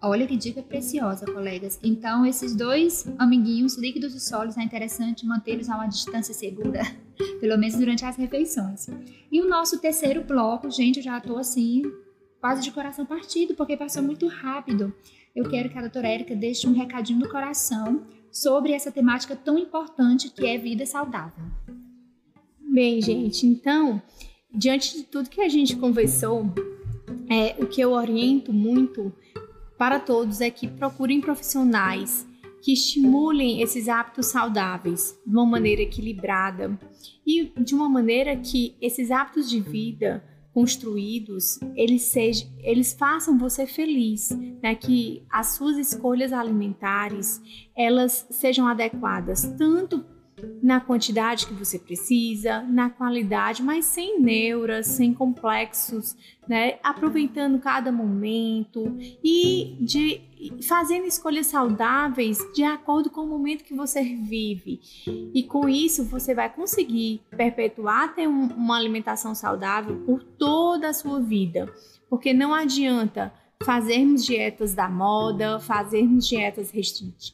Olha 0.00 0.26
que 0.28 0.36
dica 0.36 0.62
preciosa, 0.62 1.26
colegas. 1.26 1.78
Então, 1.82 2.24
esses 2.24 2.54
dois 2.54 3.04
amiguinhos, 3.18 3.76
líquidos 3.76 4.14
e 4.14 4.20
sólidos, 4.20 4.56
é 4.56 4.62
interessante 4.62 5.26
mantê-los 5.26 5.68
a 5.68 5.74
uma 5.74 5.88
distância 5.88 6.32
segura, 6.32 6.82
pelo 7.40 7.58
menos 7.58 7.76
durante 7.76 8.04
as 8.04 8.16
refeições. 8.16 8.86
E 9.30 9.40
o 9.40 9.48
nosso 9.48 9.80
terceiro 9.80 10.22
bloco, 10.22 10.70
gente, 10.70 10.98
eu 10.98 11.02
já 11.02 11.18
estou 11.18 11.36
assim 11.36 11.82
quase 12.40 12.62
de 12.62 12.70
coração 12.70 13.04
partido, 13.04 13.54
porque 13.54 13.76
passou 13.76 14.02
muito 14.02 14.26
rápido. 14.26 14.94
Eu 15.34 15.48
quero 15.48 15.68
que 15.68 15.78
a 15.78 15.82
doutora 15.82 16.08
Érica 16.08 16.34
deixe 16.34 16.66
um 16.66 16.72
recadinho 16.72 17.20
do 17.20 17.28
coração 17.28 18.06
sobre 18.30 18.72
essa 18.72 18.90
temática 18.90 19.36
tão 19.36 19.58
importante 19.58 20.30
que 20.30 20.46
é 20.46 20.58
vida 20.58 20.84
saudável. 20.86 21.44
Bem, 22.60 23.00
gente, 23.00 23.46
então, 23.46 24.00
diante 24.52 24.96
de 24.96 25.02
tudo 25.04 25.30
que 25.30 25.40
a 25.40 25.48
gente 25.48 25.76
conversou, 25.76 26.46
é, 27.28 27.56
o 27.62 27.66
que 27.66 27.80
eu 27.80 27.92
oriento 27.92 28.52
muito 28.52 29.12
para 29.76 30.00
todos 30.00 30.40
é 30.40 30.50
que 30.50 30.66
procurem 30.66 31.20
profissionais 31.20 32.26
que 32.60 32.72
estimulem 32.72 33.62
esses 33.62 33.88
hábitos 33.88 34.26
saudáveis 34.26 35.18
de 35.24 35.32
uma 35.32 35.46
maneira 35.46 35.82
equilibrada 35.82 36.78
e 37.26 37.52
de 37.56 37.74
uma 37.74 37.88
maneira 37.88 38.36
que 38.36 38.74
esses 38.80 39.10
hábitos 39.10 39.48
de 39.48 39.60
vida 39.60 40.22
construídos, 40.58 41.60
eles, 41.76 42.02
sejam, 42.02 42.50
eles 42.58 42.92
façam 42.92 43.38
você 43.38 43.64
feliz, 43.64 44.30
né? 44.60 44.74
que 44.74 45.22
as 45.30 45.54
suas 45.54 45.76
escolhas 45.76 46.32
alimentares 46.32 47.40
elas 47.76 48.26
sejam 48.28 48.66
adequadas 48.66 49.54
tanto 49.56 50.04
na 50.62 50.80
quantidade 50.80 51.46
que 51.46 51.54
você 51.54 51.78
precisa, 51.78 52.62
na 52.62 52.90
qualidade, 52.90 53.62
mas 53.62 53.84
sem 53.84 54.20
neuras, 54.20 54.86
sem 54.86 55.12
complexos, 55.12 56.16
né? 56.48 56.78
Aproveitando 56.82 57.58
cada 57.58 57.92
momento 57.92 58.96
e 59.22 59.76
de 59.80 60.22
fazendo 60.66 61.04
escolhas 61.06 61.48
saudáveis 61.48 62.38
de 62.54 62.62
acordo 62.62 63.10
com 63.10 63.22
o 63.22 63.28
momento 63.28 63.64
que 63.64 63.74
você 63.74 64.02
vive. 64.02 64.80
E 65.34 65.42
com 65.42 65.68
isso 65.68 66.04
você 66.04 66.34
vai 66.34 66.52
conseguir 66.52 67.20
perpetuar 67.36 68.14
ter 68.14 68.28
um, 68.28 68.46
uma 68.46 68.76
alimentação 68.76 69.34
saudável 69.34 69.96
por 70.06 70.22
toda 70.22 70.88
a 70.88 70.94
sua 70.94 71.20
vida. 71.20 71.72
Porque 72.08 72.32
não 72.32 72.54
adianta 72.54 73.32
fazermos 73.62 74.24
dietas 74.24 74.74
da 74.74 74.88
moda, 74.88 75.58
fazermos 75.58 76.26
dietas 76.26 76.70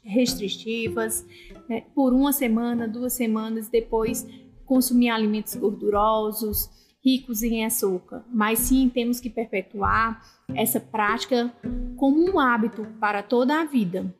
restritivas 0.02 1.26
né, 1.69 1.83
por 1.95 2.12
uma 2.12 2.33
semana, 2.33 2.88
duas 2.88 3.12
semanas, 3.12 3.69
depois 3.69 4.26
consumir 4.64 5.11
alimentos 5.11 5.54
gordurosos, 5.54 6.71
ricos 7.04 7.43
em 7.43 7.64
açúcar. 7.64 8.25
Mas 8.33 8.61
sim, 8.61 8.88
temos 8.88 9.21
que 9.21 9.28
perpetuar 9.28 10.23
essa 10.54 10.81
prática 10.81 11.52
como 11.97 12.31
um 12.31 12.40
hábito 12.40 12.87
para 12.99 13.23
toda 13.23 13.61
a 13.61 13.64
vida. 13.64 14.12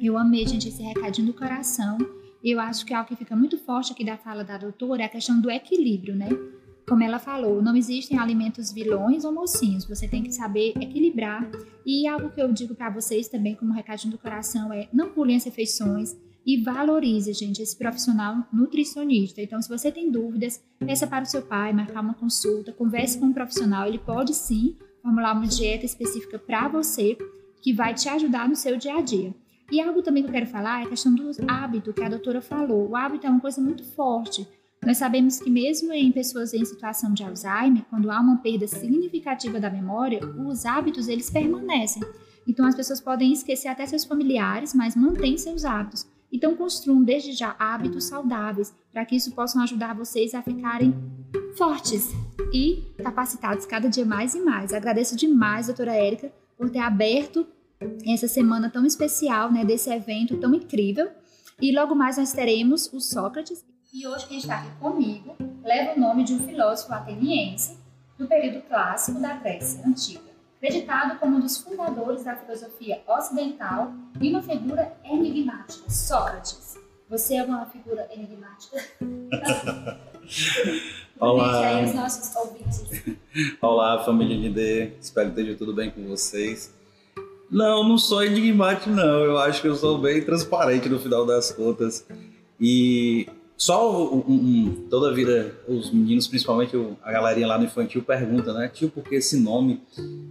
Eu 0.00 0.16
amei, 0.16 0.46
gente, 0.46 0.68
esse 0.68 0.82
recadinho 0.82 1.28
do 1.28 1.34
coração. 1.34 1.98
Eu 2.44 2.60
acho 2.60 2.86
que 2.86 2.94
algo 2.94 3.08
que 3.08 3.16
fica 3.16 3.34
muito 3.34 3.58
forte 3.58 3.92
aqui 3.92 4.04
da 4.04 4.16
fala 4.16 4.44
da 4.44 4.56
doutora 4.56 5.02
é 5.02 5.06
a 5.06 5.08
questão 5.08 5.40
do 5.40 5.50
equilíbrio, 5.50 6.14
né? 6.14 6.28
Como 6.88 7.02
ela 7.02 7.18
falou, 7.18 7.60
não 7.60 7.76
existem 7.76 8.18
alimentos 8.18 8.72
vilões 8.72 9.24
ou 9.24 9.32
mocinhos, 9.32 9.84
você 9.84 10.08
tem 10.08 10.22
que 10.22 10.32
saber 10.32 10.72
equilibrar. 10.80 11.46
E 11.84 12.06
algo 12.08 12.30
que 12.30 12.40
eu 12.40 12.50
digo 12.50 12.74
para 12.74 12.88
vocês 12.88 13.28
também, 13.28 13.54
como 13.54 13.74
recadinho 13.74 14.12
do 14.12 14.18
coração, 14.18 14.72
é 14.72 14.88
não 14.90 15.10
pulem 15.10 15.36
as 15.36 15.44
refeições 15.44 16.16
e 16.46 16.62
valorize, 16.62 17.30
gente, 17.34 17.60
esse 17.60 17.76
profissional 17.76 18.48
nutricionista. 18.50 19.42
Então, 19.42 19.60
se 19.60 19.68
você 19.68 19.92
tem 19.92 20.10
dúvidas, 20.10 20.64
peça 20.78 21.06
para 21.06 21.24
o 21.24 21.26
seu 21.26 21.42
pai, 21.42 21.74
marcar 21.74 22.00
uma 22.00 22.14
consulta, 22.14 22.72
converse 22.72 23.18
com 23.18 23.26
um 23.26 23.32
profissional, 23.34 23.86
ele 23.86 23.98
pode 23.98 24.32
sim 24.34 24.74
formular 25.02 25.34
uma 25.34 25.46
dieta 25.46 25.84
específica 25.84 26.38
para 26.38 26.68
você 26.68 27.18
que 27.60 27.74
vai 27.74 27.92
te 27.92 28.08
ajudar 28.08 28.48
no 28.48 28.56
seu 28.56 28.78
dia 28.78 28.96
a 28.96 29.02
dia. 29.02 29.34
E 29.70 29.78
algo 29.78 30.00
também 30.00 30.22
que 30.22 30.30
eu 30.30 30.32
quero 30.32 30.46
falar 30.46 30.80
é 30.80 30.84
a 30.84 30.88
questão 30.88 31.14
do 31.14 31.30
hábito 31.46 31.92
que 31.92 32.02
a 32.02 32.08
doutora 32.08 32.40
falou. 32.40 32.88
O 32.88 32.96
hábito 32.96 33.26
é 33.26 33.30
uma 33.30 33.40
coisa 33.40 33.60
muito 33.60 33.84
forte. 33.84 34.48
Nós 34.84 34.96
sabemos 34.96 35.38
que 35.38 35.50
mesmo 35.50 35.92
em 35.92 36.10
pessoas 36.12 36.54
em 36.54 36.64
situação 36.64 37.12
de 37.12 37.22
Alzheimer, 37.22 37.84
quando 37.90 38.10
há 38.10 38.20
uma 38.20 38.38
perda 38.38 38.66
significativa 38.66 39.60
da 39.60 39.70
memória, 39.70 40.20
os 40.24 40.64
hábitos 40.64 41.08
eles 41.08 41.30
permanecem. 41.30 42.02
Então 42.46 42.66
as 42.66 42.74
pessoas 42.74 43.00
podem 43.00 43.32
esquecer 43.32 43.68
até 43.68 43.84
seus 43.86 44.04
familiares, 44.04 44.72
mas 44.72 44.96
mantêm 44.96 45.36
seus 45.36 45.64
hábitos. 45.64 46.06
Então 46.32 46.54
construam 46.54 47.02
desde 47.02 47.32
já 47.32 47.54
hábitos 47.58 48.04
saudáveis, 48.04 48.74
para 48.92 49.04
que 49.04 49.16
isso 49.16 49.32
possam 49.32 49.62
ajudar 49.62 49.94
vocês 49.94 50.34
a 50.34 50.42
ficarem 50.42 50.94
fortes 51.56 52.08
e 52.52 52.84
capacitados 53.02 53.66
cada 53.66 53.88
dia 53.88 54.04
mais 54.04 54.34
e 54.34 54.40
mais. 54.40 54.72
Agradeço 54.72 55.16
demais, 55.16 55.66
doutora 55.66 55.94
Érica, 55.94 56.32
por 56.56 56.70
ter 56.70 56.78
aberto 56.78 57.46
essa 58.06 58.28
semana 58.28 58.70
tão 58.70 58.84
especial, 58.84 59.52
né, 59.52 59.64
desse 59.64 59.90
evento 59.90 60.36
tão 60.38 60.54
incrível. 60.54 61.08
E 61.60 61.74
logo 61.74 61.94
mais 61.94 62.16
nós 62.16 62.32
teremos 62.32 62.92
o 62.92 63.00
Sócrates 63.00 63.64
e 63.92 64.06
hoje 64.06 64.26
quem 64.26 64.38
está 64.38 64.56
aqui 64.58 64.70
comigo 64.78 65.34
leva 65.64 65.94
o 65.94 66.00
nome 66.00 66.24
de 66.24 66.34
um 66.34 66.46
filósofo 66.46 66.92
ateniense 66.92 67.78
do 68.18 68.26
período 68.26 68.62
clássico 68.62 69.20
da 69.20 69.34
Grécia 69.34 69.86
Antiga, 69.86 70.30
acreditado 70.56 71.18
como 71.18 71.36
um 71.36 71.40
dos 71.40 71.58
fundadores 71.58 72.24
da 72.24 72.36
filosofia 72.36 73.00
ocidental 73.06 73.92
e 74.20 74.30
uma 74.30 74.42
figura 74.42 74.92
enigmática, 75.04 75.88
Sócrates. 75.88 76.76
Você 77.08 77.36
é 77.36 77.44
uma 77.44 77.64
figura 77.66 78.06
enigmática? 78.12 78.84
Olá. 81.18 81.80
os 81.82 81.94
nossos 81.94 82.36
ouvintes. 82.36 82.82
Olá, 83.62 84.04
família 84.04 84.36
ND. 84.36 84.92
Espero 85.00 85.32
que 85.32 85.40
esteja 85.40 85.58
tudo 85.58 85.72
bem 85.74 85.90
com 85.90 86.06
vocês. 86.06 86.74
Não, 87.50 87.82
não 87.82 87.96
sou 87.96 88.22
enigmático, 88.22 88.90
não. 88.90 89.24
Eu 89.24 89.38
acho 89.38 89.62
que 89.62 89.68
eu 89.68 89.74
sou 89.74 89.96
bem 89.96 90.22
transparente 90.22 90.86
no 90.90 90.98
final 90.98 91.24
das 91.24 91.50
contas. 91.50 92.06
E 92.60 93.26
só 93.58 94.14
um, 94.14 94.18
um, 94.18 94.86
toda 94.88 95.10
a 95.10 95.12
vida, 95.12 95.52
os 95.66 95.90
meninos, 95.90 96.28
principalmente 96.28 96.76
a 97.02 97.10
galerinha 97.10 97.48
lá 97.48 97.58
no 97.58 97.64
infantil, 97.64 98.04
pergunta, 98.04 98.52
né? 98.52 98.70
Tio, 98.72 98.88
por 98.88 99.02
que 99.02 99.16
esse 99.16 99.36
nome? 99.36 99.82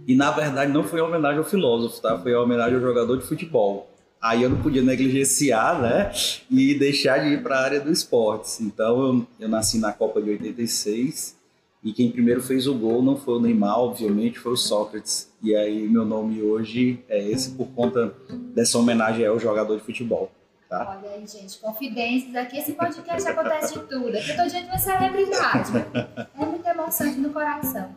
E 0.06 0.14
na 0.14 0.30
verdade 0.30 0.72
não 0.72 0.82
foi 0.82 1.02
homenagem 1.02 1.36
ao 1.36 1.44
filósofo, 1.44 2.00
tá? 2.00 2.18
Foi 2.18 2.34
homenagem 2.34 2.76
ao 2.76 2.80
jogador 2.80 3.18
de 3.18 3.26
futebol. 3.26 3.86
Aí 4.20 4.42
eu 4.42 4.48
não 4.48 4.62
podia 4.62 4.80
negligenciar, 4.80 5.78
né? 5.78 6.10
E 6.50 6.72
deixar 6.72 7.18
de 7.18 7.34
ir 7.34 7.42
para 7.42 7.58
a 7.58 7.62
área 7.62 7.80
do 7.80 7.92
esportes. 7.92 8.62
Então 8.62 9.06
eu, 9.06 9.26
eu 9.40 9.48
nasci 9.48 9.78
na 9.78 9.92
Copa 9.92 10.22
de 10.22 10.30
86 10.30 11.36
e 11.84 11.92
quem 11.92 12.10
primeiro 12.10 12.40
fez 12.40 12.66
o 12.66 12.74
gol 12.74 13.02
não 13.02 13.18
foi 13.18 13.34
o 13.34 13.40
Neymar, 13.40 13.78
obviamente, 13.78 14.38
foi 14.38 14.52
o 14.52 14.56
Sócrates. 14.56 15.30
E 15.42 15.54
aí 15.54 15.86
meu 15.86 16.06
nome 16.06 16.40
hoje 16.40 16.98
é 17.06 17.22
esse 17.30 17.50
por 17.50 17.66
conta 17.68 18.10
dessa 18.54 18.78
homenagem 18.78 19.26
ao 19.26 19.38
jogador 19.38 19.76
de 19.76 19.82
futebol. 19.82 20.32
Tá? 20.68 20.98
Olha 20.98 21.10
aí, 21.14 21.26
gente, 21.26 21.58
confidências. 21.58 22.34
Aqui 22.36 22.58
esse 22.58 22.72
podcast 22.72 23.26
acontece 23.26 23.72
de 23.72 23.86
tudo. 23.86 24.16
Aqui 24.16 24.30
eu 24.30 24.36
tô 24.36 24.46
diante 24.46 24.64
de 24.64 24.70
uma 24.70 24.78
celebridade. 24.78 25.72
É 26.38 26.44
muito 26.44 26.66
emocionante 26.66 27.18
no 27.18 27.30
coração. 27.30 27.94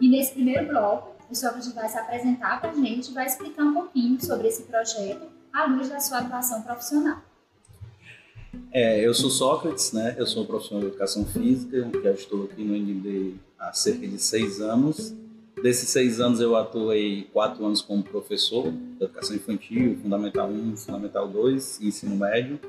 E 0.00 0.08
nesse 0.08 0.32
primeiro 0.32 0.66
bloco, 0.66 1.16
o 1.30 1.34
Sócrates 1.34 1.72
vai 1.72 1.88
se 1.88 1.96
apresentar 1.96 2.60
para 2.60 2.70
a 2.70 2.74
gente 2.74 3.10
e 3.10 3.14
vai 3.14 3.26
explicar 3.26 3.62
um 3.62 3.74
pouquinho 3.74 4.20
sobre 4.20 4.48
esse 4.48 4.64
projeto 4.64 5.28
à 5.52 5.66
luz 5.66 5.88
da 5.88 6.00
sua 6.00 6.18
atuação 6.18 6.62
profissional. 6.62 7.18
É, 8.72 8.98
eu 9.00 9.14
sou 9.14 9.30
Sócrates, 9.30 9.92
né? 9.92 10.16
Eu 10.18 10.26
sou 10.26 10.44
profissional 10.44 10.80
de 10.82 10.88
educação 10.88 11.24
física, 11.24 11.88
já 12.02 12.10
estou 12.10 12.44
aqui 12.44 12.64
no 12.64 12.74
ND 12.74 13.36
há 13.58 13.72
cerca 13.72 14.06
de 14.06 14.18
seis 14.18 14.60
anos. 14.60 15.14
Desses 15.62 15.88
seis 15.88 16.20
anos 16.20 16.40
eu 16.40 16.54
atuei 16.54 17.28
quatro 17.32 17.66
anos 17.66 17.82
como 17.82 18.02
professor 18.02 18.70
de 18.70 19.04
educação 19.04 19.34
infantil, 19.34 19.98
Fundamental 20.00 20.48
1, 20.48 20.76
Fundamental 20.76 21.28
2 21.28 21.80
e 21.80 21.88
ensino 21.88 22.16
médio. 22.16 22.60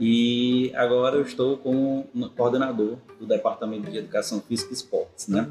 E 0.00 0.72
agora 0.74 1.16
eu 1.16 1.22
estou 1.22 1.58
como 1.58 2.08
coordenador 2.34 2.96
do 3.20 3.26
Departamento 3.26 3.90
de 3.90 3.98
Educação 3.98 4.40
Física 4.40 4.70
e 4.70 4.74
Esportes, 4.74 5.28
né? 5.28 5.50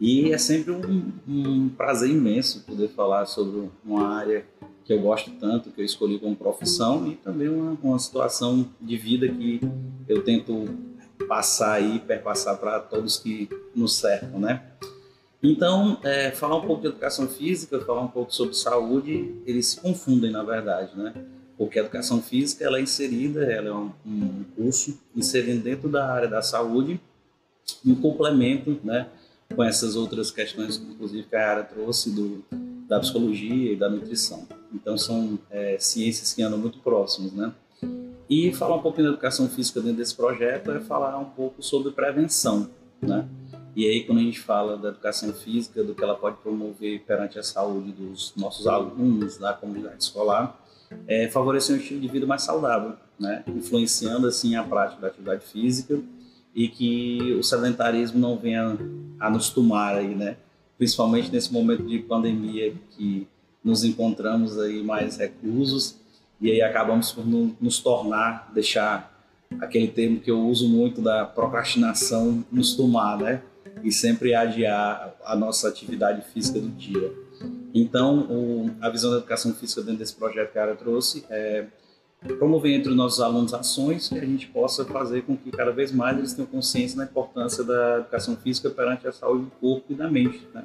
E 0.00 0.32
é 0.32 0.38
sempre 0.38 0.72
um, 0.72 1.12
um 1.28 1.68
prazer 1.68 2.10
imenso 2.10 2.64
poder 2.64 2.88
falar 2.88 3.24
sobre 3.26 3.70
uma 3.84 4.08
área 4.08 4.44
que 4.84 4.92
eu 4.92 5.00
gosto 5.00 5.30
tanto, 5.38 5.70
que 5.70 5.80
eu 5.80 5.84
escolhi 5.84 6.18
como 6.18 6.34
profissão 6.34 7.06
e 7.06 7.14
também 7.14 7.48
uma, 7.48 7.78
uma 7.80 7.98
situação 8.00 8.68
de 8.80 8.96
vida 8.96 9.28
que 9.28 9.60
eu 10.08 10.24
tento 10.24 10.68
passar 11.28 11.80
e 11.80 12.00
perpassar 12.00 12.58
para 12.58 12.80
todos 12.80 13.16
que 13.16 13.48
nos 13.76 13.94
cercam, 13.94 14.40
né? 14.40 14.62
Então, 15.42 15.98
é, 16.04 16.30
falar 16.30 16.56
um 16.56 16.60
pouco 16.66 16.82
de 16.82 16.88
educação 16.88 17.26
física, 17.26 17.80
falar 17.80 18.02
um 18.02 18.08
pouco 18.08 18.32
sobre 18.32 18.54
saúde, 18.54 19.34
eles 19.44 19.66
se 19.66 19.80
confundem, 19.80 20.30
na 20.30 20.44
verdade, 20.44 20.96
né? 20.96 21.12
Porque 21.58 21.80
a 21.80 21.82
educação 21.82 22.22
física 22.22 22.64
ela 22.64 22.78
é 22.78 22.82
inserida, 22.82 23.42
ela 23.44 23.68
é 23.68 23.72
um, 23.72 23.90
um 24.06 24.44
curso 24.54 24.96
inserido 25.16 25.62
dentro 25.64 25.88
da 25.88 26.08
área 26.12 26.28
da 26.28 26.40
saúde, 26.42 27.00
um 27.84 27.96
complemento, 27.96 28.78
né? 28.84 29.08
Com 29.52 29.64
essas 29.64 29.96
outras 29.96 30.30
questões, 30.30 30.76
inclusive, 30.76 31.24
que 31.24 31.34
a 31.34 31.50
área 31.50 31.64
trouxe 31.64 32.10
do, 32.10 32.44
da 32.88 33.00
psicologia 33.00 33.72
e 33.72 33.76
da 33.76 33.90
nutrição. 33.90 34.46
Então, 34.72 34.96
são 34.96 35.38
é, 35.50 35.76
ciências 35.78 36.32
que 36.32 36.42
andam 36.42 36.58
muito 36.58 36.78
próximas, 36.78 37.32
né? 37.32 37.52
E 38.30 38.52
falar 38.52 38.76
um 38.76 38.82
pouquinho 38.82 39.08
da 39.08 39.12
educação 39.14 39.48
física 39.48 39.80
dentro 39.80 39.96
desse 39.96 40.14
projeto 40.14 40.70
é 40.70 40.80
falar 40.80 41.18
um 41.18 41.24
pouco 41.24 41.62
sobre 41.62 41.90
prevenção, 41.90 42.70
né? 43.00 43.28
E 43.74 43.88
aí, 43.88 44.04
quando 44.04 44.18
a 44.18 44.22
gente 44.22 44.38
fala 44.38 44.76
da 44.76 44.90
educação 44.90 45.32
física, 45.32 45.82
do 45.82 45.94
que 45.94 46.04
ela 46.04 46.14
pode 46.14 46.36
promover 46.38 47.00
perante 47.06 47.38
a 47.38 47.42
saúde 47.42 47.92
dos 47.92 48.34
nossos 48.36 48.66
alunos 48.66 49.38
da 49.38 49.54
comunidade 49.54 50.02
escolar, 50.02 50.58
é 51.06 51.28
favorecer 51.28 51.76
um 51.76 51.78
estilo 51.78 52.00
de 52.00 52.08
vida 52.08 52.26
mais 52.26 52.42
saudável, 52.42 52.94
né? 53.18 53.42
influenciando 53.46 54.26
assim 54.26 54.56
a 54.56 54.62
prática 54.62 55.00
da 55.00 55.08
atividade 55.08 55.46
física 55.46 55.98
e 56.54 56.68
que 56.68 57.34
o 57.38 57.42
sedentarismo 57.42 58.18
não 58.18 58.36
venha 58.36 58.76
a 59.18 59.30
nos 59.30 59.48
tomar 59.48 59.96
aí, 59.96 60.14
né? 60.14 60.36
Principalmente 60.76 61.30
nesse 61.30 61.50
momento 61.50 61.82
de 61.84 61.98
pandemia 62.00 62.74
que 62.90 63.26
nos 63.64 63.84
encontramos 63.84 64.58
aí 64.58 64.82
mais 64.82 65.16
reclusos 65.16 65.96
e 66.38 66.50
aí 66.50 66.60
acabamos 66.60 67.12
por 67.12 67.24
nos 67.24 67.78
tornar, 67.78 68.50
deixar 68.52 69.10
aquele 69.60 69.88
termo 69.88 70.20
que 70.20 70.30
eu 70.30 70.40
uso 70.46 70.68
muito 70.68 71.00
da 71.00 71.24
procrastinação 71.24 72.44
nos 72.50 72.74
tomar, 72.74 73.16
né? 73.16 73.40
E 73.82 73.92
sempre 73.92 74.34
adiar 74.34 75.14
a 75.24 75.36
nossa 75.36 75.68
atividade 75.68 76.22
física 76.32 76.60
do 76.60 76.68
dia. 76.68 77.12
Então, 77.74 78.20
o, 78.30 78.70
a 78.80 78.90
visão 78.90 79.10
da 79.10 79.18
educação 79.18 79.54
física 79.54 79.80
dentro 79.82 79.98
desse 79.98 80.14
projeto 80.14 80.52
que 80.52 80.58
a 80.58 80.62
Ara 80.62 80.74
trouxe 80.76 81.24
é 81.30 81.66
promover 82.38 82.72
entre 82.72 82.90
os 82.90 82.96
nossos 82.96 83.20
alunos 83.20 83.52
ações 83.52 84.08
que 84.08 84.18
a 84.18 84.24
gente 84.24 84.46
possa 84.48 84.84
fazer 84.84 85.22
com 85.22 85.36
que 85.36 85.50
cada 85.50 85.72
vez 85.72 85.90
mais 85.90 86.18
eles 86.18 86.32
tenham 86.32 86.46
consciência 86.46 86.96
da 86.96 87.04
importância 87.04 87.64
da 87.64 87.98
educação 87.98 88.36
física 88.36 88.70
perante 88.70 89.08
a 89.08 89.12
saúde 89.12 89.46
do 89.46 89.50
corpo 89.52 89.86
e 89.90 89.94
da 89.94 90.08
mente. 90.08 90.46
Né? 90.54 90.64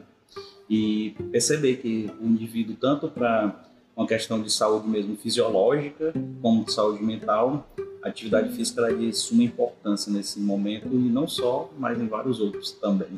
E 0.69 1.15
perceber 1.31 1.77
que 1.77 2.11
o 2.21 2.25
indivíduo, 2.25 2.75
tanto 2.79 3.07
para 3.07 3.55
uma 3.95 4.05
questão 4.05 4.41
de 4.41 4.51
saúde 4.51 4.87
mesmo 4.87 5.15
fisiológica, 5.15 6.13
como 6.41 6.63
de 6.63 6.71
saúde 6.71 7.03
mental, 7.03 7.67
a 8.07 8.09
atividade 8.09 8.49
física 8.55 8.89
é 8.89 8.93
de 8.93 9.13
suma 9.13 9.43
importância 9.43 10.11
nesse 10.11 10.39
momento 10.39 10.87
e 10.87 10.97
não 10.97 11.27
só, 11.27 11.69
mas 11.77 11.99
em 11.99 12.07
vários 12.07 12.39
outros 12.39 12.71
também. 12.71 13.09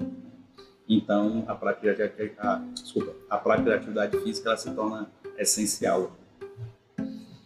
Então, 0.87 1.45
a 1.47 1.53
prática 1.53 1.93
de, 1.93 2.31
a, 2.39 2.55
desculpa, 2.73 3.13
a 3.29 3.37
prática 3.37 3.69
de 3.69 3.75
atividade 3.75 4.19
física 4.19 4.49
ela 4.49 4.57
se 4.57 4.71
torna 4.71 5.07
essencial. 5.37 6.11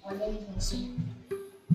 Olha 0.01 0.25
aí, 0.25 0.39
gente. 0.57 0.95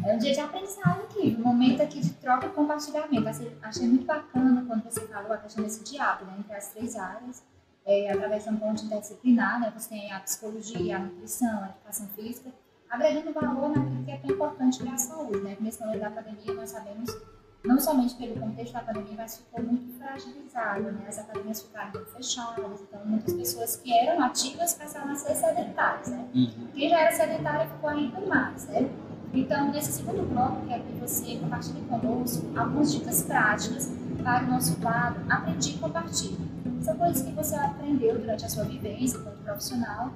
É 0.04 0.14
um 0.14 0.18
dia 0.18 0.32
de 0.32 0.40
aprendizado 0.40 1.02
aqui, 1.02 1.36
um 1.38 1.42
momento 1.42 1.82
aqui 1.82 2.00
de 2.00 2.10
troca 2.14 2.46
e 2.46 2.50
compartilhamento. 2.50 3.28
Achei 3.60 3.86
muito 3.86 4.06
bacana 4.06 4.64
quando 4.66 4.84
você 4.84 5.00
falou 5.06 5.32
a 5.32 5.36
questão 5.36 5.62
desse 5.62 5.84
diálogo 5.84 6.30
né, 6.30 6.36
entre 6.38 6.54
as 6.54 6.72
três 6.72 6.96
áreas, 6.96 7.42
é, 7.84 8.10
através 8.10 8.44
de 8.44 8.50
um 8.50 8.56
ponto 8.56 8.84
interdisciplinar, 8.84 9.60
né, 9.60 9.72
você 9.76 9.90
tem 9.90 10.12
a 10.12 10.20
psicologia, 10.20 10.96
a 10.96 11.00
nutrição, 11.00 11.64
a 11.64 11.68
educação 11.68 12.06
física, 12.16 12.50
agregando 12.90 13.32
valor 13.32 13.68
naquilo 13.68 14.04
que 14.04 14.10
é 14.10 14.16
tão 14.16 14.30
importante 14.30 14.82
para 14.82 14.92
a 14.92 14.98
saúde. 14.98 15.40
Né? 15.40 15.56
Nesse 15.60 15.80
momento 15.80 16.00
da 16.00 16.10
pandemia, 16.10 16.54
nós 16.54 16.70
sabemos, 16.70 17.16
não 17.64 17.78
somente 17.78 18.14
pelo 18.14 18.40
contexto 18.40 18.72
da 18.72 18.80
pandemia, 18.80 19.14
mas 19.16 19.38
ficou 19.38 19.62
muito 19.62 19.98
fragilizado. 19.98 20.82
Né? 20.84 21.04
As 21.06 21.18
academias 21.18 21.62
ficaram 21.62 21.92
muito 21.92 22.10
fechadas, 22.10 22.80
então 22.82 23.00
muitas 23.04 23.34
pessoas 23.34 23.76
que 23.76 23.92
eram 23.92 24.22
ativas 24.22 24.74
passaram 24.74 25.10
a 25.10 25.14
ser 25.14 25.34
sedentárias. 25.34 26.08
Né? 26.08 26.28
Uhum. 26.34 26.68
Quem 26.74 26.88
já 26.88 27.00
era 27.00 27.12
sedentário 27.12 27.70
ficou 27.70 27.90
ainda 27.90 28.20
mais. 28.20 28.66
Né? 28.66 28.90
Então, 29.32 29.70
nesse 29.70 29.92
segundo 29.92 30.26
bloco, 30.26 30.66
quero 30.66 30.82
que 30.84 30.92
você 30.94 31.36
compartilhe 31.36 31.82
conosco 31.82 32.46
algumas 32.58 32.92
dicas 32.92 33.22
práticas 33.22 33.92
para 34.22 34.44
o 34.44 34.48
nosso 34.48 34.76
quadro 34.80 35.22
Aprendi 35.28 35.74
e 35.74 35.78
Compartilhe. 35.78 36.38
São 36.80 36.96
coisas 36.96 37.22
que 37.22 37.32
você 37.32 37.54
aprendeu 37.54 38.18
durante 38.18 38.46
a 38.46 38.48
sua 38.48 38.64
vivência 38.64 39.18
como 39.18 39.36
profissional 39.36 40.12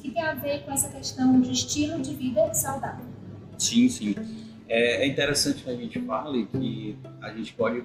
que 0.00 0.10
tem 0.10 0.22
a 0.22 0.34
ver 0.34 0.64
com 0.64 0.72
essa 0.72 0.88
questão 0.88 1.40
de 1.40 1.52
estilo 1.52 2.00
de 2.00 2.14
vida 2.14 2.52
saudável. 2.54 3.04
Sim, 3.58 3.88
sim. 3.88 4.14
É, 4.68 5.04
é 5.04 5.06
interessante 5.06 5.62
que 5.62 5.70
a 5.70 5.76
gente 5.76 6.00
fale 6.00 6.46
que 6.46 6.98
a 7.20 7.30
gente 7.30 7.52
pode 7.54 7.84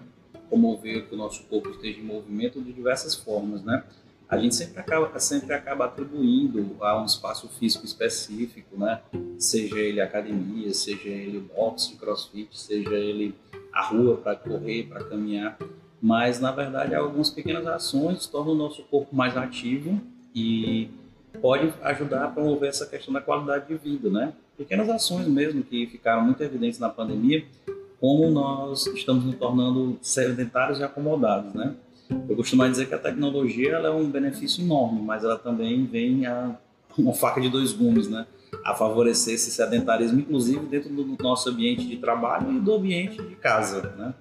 promover 0.50 1.08
que 1.08 1.16
o 1.16 1.18
nosso 1.18 1.44
corpo 1.44 1.70
esteja 1.70 2.00
em 2.00 2.04
movimento 2.04 2.62
de 2.62 2.74
diversas 2.74 3.16
formas, 3.16 3.64
né? 3.64 3.84
A 4.28 4.38
gente 4.38 4.56
sempre 4.56 4.80
acaba, 4.80 5.20
sempre 5.20 5.54
acaba 5.54 5.86
atribuindo 5.86 6.78
a 6.82 7.02
um 7.02 7.06
espaço 7.06 7.50
físico 7.50 7.86
específico, 7.86 8.78
né? 8.78 9.02
Seja 9.38 9.78
ele 9.78 10.00
academia, 10.00 10.74
seja 10.74 11.10
ele 11.10 11.40
boxe, 11.40 11.96
crossfit, 11.96 12.58
seja 12.58 12.96
ele 12.96 13.36
a 13.74 13.86
rua 13.88 14.18
para 14.18 14.36
correr, 14.36 14.84
para 14.84 15.04
caminhar. 15.04 15.58
Mas, 16.02 16.40
na 16.40 16.52
verdade, 16.52 16.96
algumas 16.96 17.30
pequenas 17.30 17.68
ações 17.68 18.26
tornam 18.26 18.54
o 18.54 18.58
nosso 18.58 18.84
corpo 18.84 19.16
mais 19.16 19.36
ativo 19.36 20.02
e 20.34 20.90
pode 21.40 21.74
ajudar 21.82 22.26
a 22.26 22.28
promover 22.28 22.70
essa 22.70 22.86
questão 22.86 23.14
da 23.14 23.22
qualidade 23.22 23.68
de 23.68 23.76
vida, 23.76 24.10
né? 24.10 24.34
Pequenas 24.58 24.90
ações 24.90 25.28
mesmo 25.28 25.64
que 25.64 25.88
ficaram 25.88 26.24
muito 26.24 26.42
evidentes 26.44 26.80
na 26.80 26.90
pandemia, 26.90 27.46
como 28.00 28.30
nós 28.30 28.88
estamos 28.88 29.24
nos 29.24 29.36
tornando 29.36 29.98
sedentários 30.02 30.80
e 30.80 30.84
acomodados, 30.84 31.54
né? 31.54 31.76
Eu 32.28 32.36
costumo 32.36 32.68
dizer 32.68 32.88
que 32.88 32.94
a 32.94 32.98
tecnologia 32.98 33.74
é 33.74 33.90
um 33.90 34.10
benefício 34.10 34.64
enorme, 34.64 35.02
mas 35.02 35.24
ela 35.24 35.38
também 35.38 35.86
vem 35.86 36.26
a 36.26 36.56
uma 36.98 37.14
faca 37.14 37.40
de 37.40 37.50
dois 37.50 37.72
gumes, 37.72 38.08
né? 38.08 38.26
A 38.66 38.76
favorecer 38.76 39.36
esse 39.36 39.50
sedentarismo, 39.50 40.20
inclusive 40.20 40.66
dentro 40.66 40.90
do 40.90 41.18
nosso 41.24 41.50
ambiente 41.50 41.86
de 41.86 41.98
trabalho 41.98 42.52
e 42.52 42.60
do 42.60 42.74
ambiente 42.74 43.22
de 43.22 43.36
casa, 43.36 43.94
né? 43.98 44.14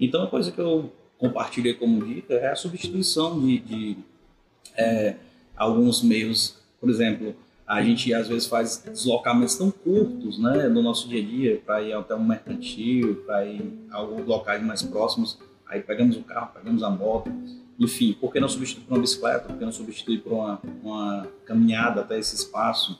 Então, 0.00 0.22
a 0.22 0.26
coisa 0.26 0.50
que 0.50 0.60
eu 0.60 0.90
compartilhei 1.18 1.74
como 1.74 2.04
dica 2.04 2.34
é 2.34 2.50
a 2.50 2.56
substituição 2.56 3.40
de, 3.40 3.58
de 3.60 3.96
é, 4.76 5.16
alguns 5.56 6.02
meios, 6.02 6.56
por 6.80 6.90
exemplo, 6.90 7.34
a 7.66 7.82
gente 7.82 8.12
às 8.12 8.28
vezes 8.28 8.46
faz 8.46 8.82
deslocamentos 8.84 9.56
tão 9.56 9.70
curtos 9.70 10.38
né, 10.38 10.68
no 10.68 10.82
nosso 10.82 11.08
dia 11.08 11.22
a 11.22 11.24
dia 11.24 11.62
para 11.64 11.82
ir 11.82 11.92
até 11.92 12.14
um 12.14 12.24
mercantil, 12.24 13.22
para 13.26 13.44
ir 13.44 13.72
a 13.90 13.96
alguns 13.98 14.26
locais 14.26 14.62
mais 14.62 14.82
próximos, 14.82 15.38
aí 15.66 15.80
pegamos 15.80 16.16
o 16.16 16.22
carro, 16.22 16.50
pegamos 16.54 16.82
a 16.82 16.90
moto, 16.90 17.32
enfim, 17.78 18.16
por 18.20 18.32
que 18.32 18.38
não 18.38 18.48
substituir 18.48 18.84
por 18.84 18.94
uma 18.94 19.00
bicicleta, 19.00 19.48
por 19.48 19.56
que 19.56 19.64
não 19.64 19.72
substituir 19.72 20.18
por 20.20 20.32
uma, 20.32 20.60
uma 20.82 21.26
caminhada 21.46 22.02
até 22.02 22.18
esse 22.18 22.36
espaço? 22.36 22.98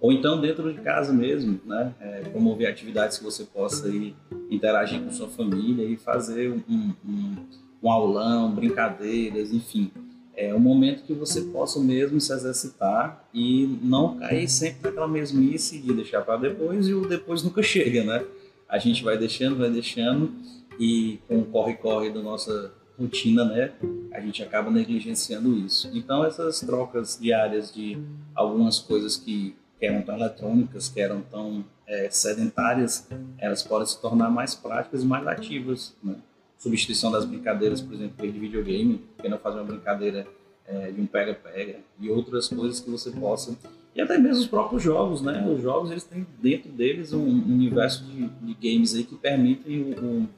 Ou 0.00 0.12
então 0.12 0.40
dentro 0.40 0.72
de 0.72 0.80
casa 0.80 1.12
mesmo, 1.12 1.60
né, 1.64 1.94
é, 2.00 2.20
promover 2.22 2.68
atividades 2.68 3.18
que 3.18 3.24
você 3.24 3.44
possa 3.44 3.88
ir 3.88 4.14
interagir 4.50 5.00
com 5.02 5.10
sua 5.10 5.28
família 5.28 5.84
e 5.84 5.96
fazer 5.96 6.50
um, 6.50 6.94
um, 7.06 7.36
um 7.82 7.90
aulão, 7.90 8.50
brincadeiras, 8.50 9.52
enfim 9.52 9.90
é 10.36 10.54
um 10.54 10.60
momento 10.60 11.02
que 11.02 11.14
você 11.14 11.40
possa 11.40 11.80
mesmo 11.80 12.20
se 12.20 12.32
exercitar 12.32 13.24
e 13.32 13.78
não 13.82 14.18
cair 14.18 14.48
sempre 14.48 14.82
naquela 14.82 15.08
mesmice 15.08 15.78
de 15.78 15.92
deixar 15.94 16.22
para 16.22 16.36
depois 16.36 16.86
e 16.88 16.94
o 16.94 17.08
depois 17.08 17.42
nunca 17.42 17.62
chega, 17.62 18.04
né? 18.04 18.24
A 18.68 18.78
gente 18.78 19.02
vai 19.02 19.16
deixando, 19.16 19.56
vai 19.56 19.70
deixando 19.70 20.32
e 20.78 21.18
com 21.26 21.38
o 21.38 21.44
corre-corre 21.46 22.10
da 22.10 22.20
nossa 22.20 22.72
rotina, 22.98 23.44
né, 23.44 23.72
a 24.12 24.20
gente 24.20 24.42
acaba 24.42 24.70
negligenciando 24.70 25.54
isso. 25.58 25.90
Então 25.92 26.24
essas 26.24 26.60
trocas 26.60 27.18
diárias 27.20 27.72
de 27.72 27.98
algumas 28.34 28.78
coisas 28.78 29.16
que, 29.16 29.54
que 29.78 29.86
eram 29.86 30.02
tão 30.02 30.16
eletrônicas, 30.16 30.88
que 30.88 31.00
eram 31.00 31.20
tão 31.22 31.64
é, 31.86 32.08
sedentárias, 32.10 33.06
elas 33.38 33.62
podem 33.62 33.86
se 33.86 34.00
tornar 34.00 34.30
mais 34.30 34.54
práticas 34.54 35.02
e 35.02 35.06
mais 35.06 35.26
ativas, 35.26 35.94
né? 36.02 36.16
Substituição 36.58 37.10
das 37.10 37.24
brincadeiras, 37.24 37.80
por 37.80 37.94
exemplo, 37.94 38.30
de 38.30 38.38
videogame, 38.38 39.02
que 39.18 39.28
não 39.28 39.38
fazer 39.38 39.58
uma 39.58 39.64
brincadeira 39.64 40.26
é, 40.66 40.90
de 40.90 41.00
um 41.00 41.06
pega-pega 41.06 41.80
e 42.00 42.10
outras 42.10 42.48
coisas 42.48 42.80
que 42.80 42.90
você 42.90 43.10
possa 43.10 43.56
e 43.96 44.00
até 44.02 44.18
mesmo 44.18 44.42
os 44.42 44.46
próprios 44.46 44.82
jogos, 44.82 45.22
né? 45.22 45.42
Os 45.48 45.62
jogos 45.62 45.90
eles 45.90 46.04
têm 46.04 46.26
dentro 46.38 46.70
deles 46.70 47.14
um, 47.14 47.24
universo 47.24 48.04
de, 48.04 48.28
de, 48.28 48.54
games 48.54 48.94
aí 48.94 49.04
que 49.04 49.16
permitem 49.16 49.94
um, 49.98 50.28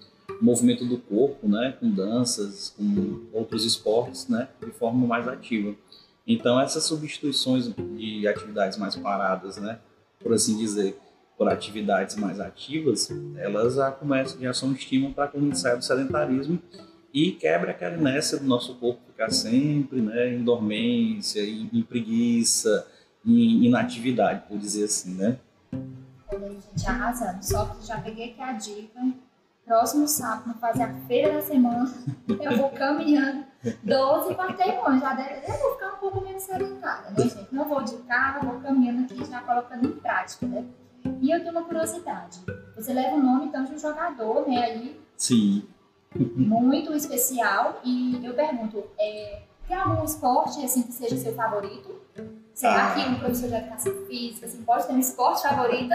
movimento 0.40 0.84
do 0.84 0.96
corpo, 0.98 1.48
né, 1.48 1.74
com 1.80 1.90
danças, 1.90 2.72
com 2.76 3.26
outros 3.32 3.64
esportes, 3.64 4.28
né, 4.28 4.48
de 4.64 4.70
forma 4.70 5.04
mais 5.04 5.26
ativa. 5.26 5.74
Então 6.24 6.60
essas 6.60 6.84
substituições 6.84 7.68
de 7.96 8.28
atividades 8.28 8.78
mais 8.78 8.94
paradas, 8.94 9.56
né, 9.56 9.80
por 10.20 10.32
assim 10.32 10.56
dizer, 10.56 10.96
por 11.38 11.48
atividades 11.48 12.16
mais 12.16 12.40
ativas, 12.40 13.08
elas 13.36 13.76
já 13.76 13.92
começam, 13.92 14.40
já 14.40 14.52
são 14.52 14.70
um 14.70 14.72
estímulo 14.72 15.14
para 15.14 15.30
saia 15.54 15.76
do 15.76 15.84
sedentarismo 15.84 16.60
e 17.14 17.30
quebra 17.30 17.70
aquela 17.70 17.96
inércia 17.96 18.38
do 18.38 18.44
nosso 18.44 18.74
corpo 18.74 19.00
ficar 19.06 19.30
sempre, 19.30 20.00
né, 20.00 20.34
em 20.34 20.42
dormência, 20.42 21.40
em, 21.40 21.70
em 21.72 21.82
preguiça, 21.82 22.86
em 23.24 23.64
inatividade, 23.64 24.42
por 24.48 24.58
dizer 24.58 24.84
assim, 24.84 25.14
né. 25.14 25.38
Gente, 26.30 26.86
arrasando. 26.86 27.42
Só 27.42 27.66
que 27.66 27.86
já 27.86 28.00
peguei 28.00 28.32
aqui 28.32 28.42
a 28.42 28.52
dica 28.52 29.00
próximo 29.68 30.08
sábado, 30.08 30.54
fazer 30.58 30.82
a 30.82 30.94
feira 31.06 31.34
da 31.34 31.42
semana, 31.42 31.92
eu 32.26 32.56
vou 32.56 32.70
caminhando 32.70 33.44
12 33.84 34.34
quarteirões. 34.34 35.00
Já 35.00 35.12
deve, 35.12 35.46
eu 35.46 35.58
vou 35.58 35.74
ficar 35.74 35.92
um 35.92 35.96
pouco 35.98 36.20
menos 36.22 36.42
sedentária, 36.42 37.10
né, 37.10 37.24
gente? 37.24 37.48
Não 37.52 37.68
vou 37.68 37.82
de 37.84 37.96
carro, 37.98 38.48
vou 38.48 38.60
caminhando 38.60 39.04
aqui, 39.04 39.30
já 39.30 39.40
colocando 39.40 39.86
em 39.86 39.92
prática, 39.92 40.46
né? 40.46 40.64
E 41.20 41.30
eu 41.30 41.40
tenho 41.40 41.52
uma 41.52 41.64
curiosidade. 41.64 42.40
Você 42.76 42.92
leva 42.92 43.16
o 43.16 43.22
nome, 43.22 43.46
então, 43.46 43.64
de 43.64 43.72
um 43.72 43.78
jogador, 43.78 44.48
né, 44.48 44.62
aí. 44.62 45.00
Sim. 45.16 45.64
Muito 46.14 46.92
especial. 46.94 47.80
E 47.84 48.20
eu 48.24 48.34
pergunto, 48.34 48.84
é, 48.98 49.42
tem 49.66 49.76
algum 49.76 50.04
esporte, 50.04 50.64
assim, 50.64 50.82
que 50.82 50.92
seja 50.92 51.16
seu 51.16 51.34
favorito? 51.34 51.96
Será 52.54 52.92
que 52.92 53.08
um 53.08 53.14
professor 53.20 53.48
de 53.48 53.54
educação 53.54 53.94
física 54.06 54.46
assim, 54.46 54.62
pode 54.62 54.86
ter 54.86 54.92
um 54.92 54.98
esporte 54.98 55.42
favorito? 55.42 55.94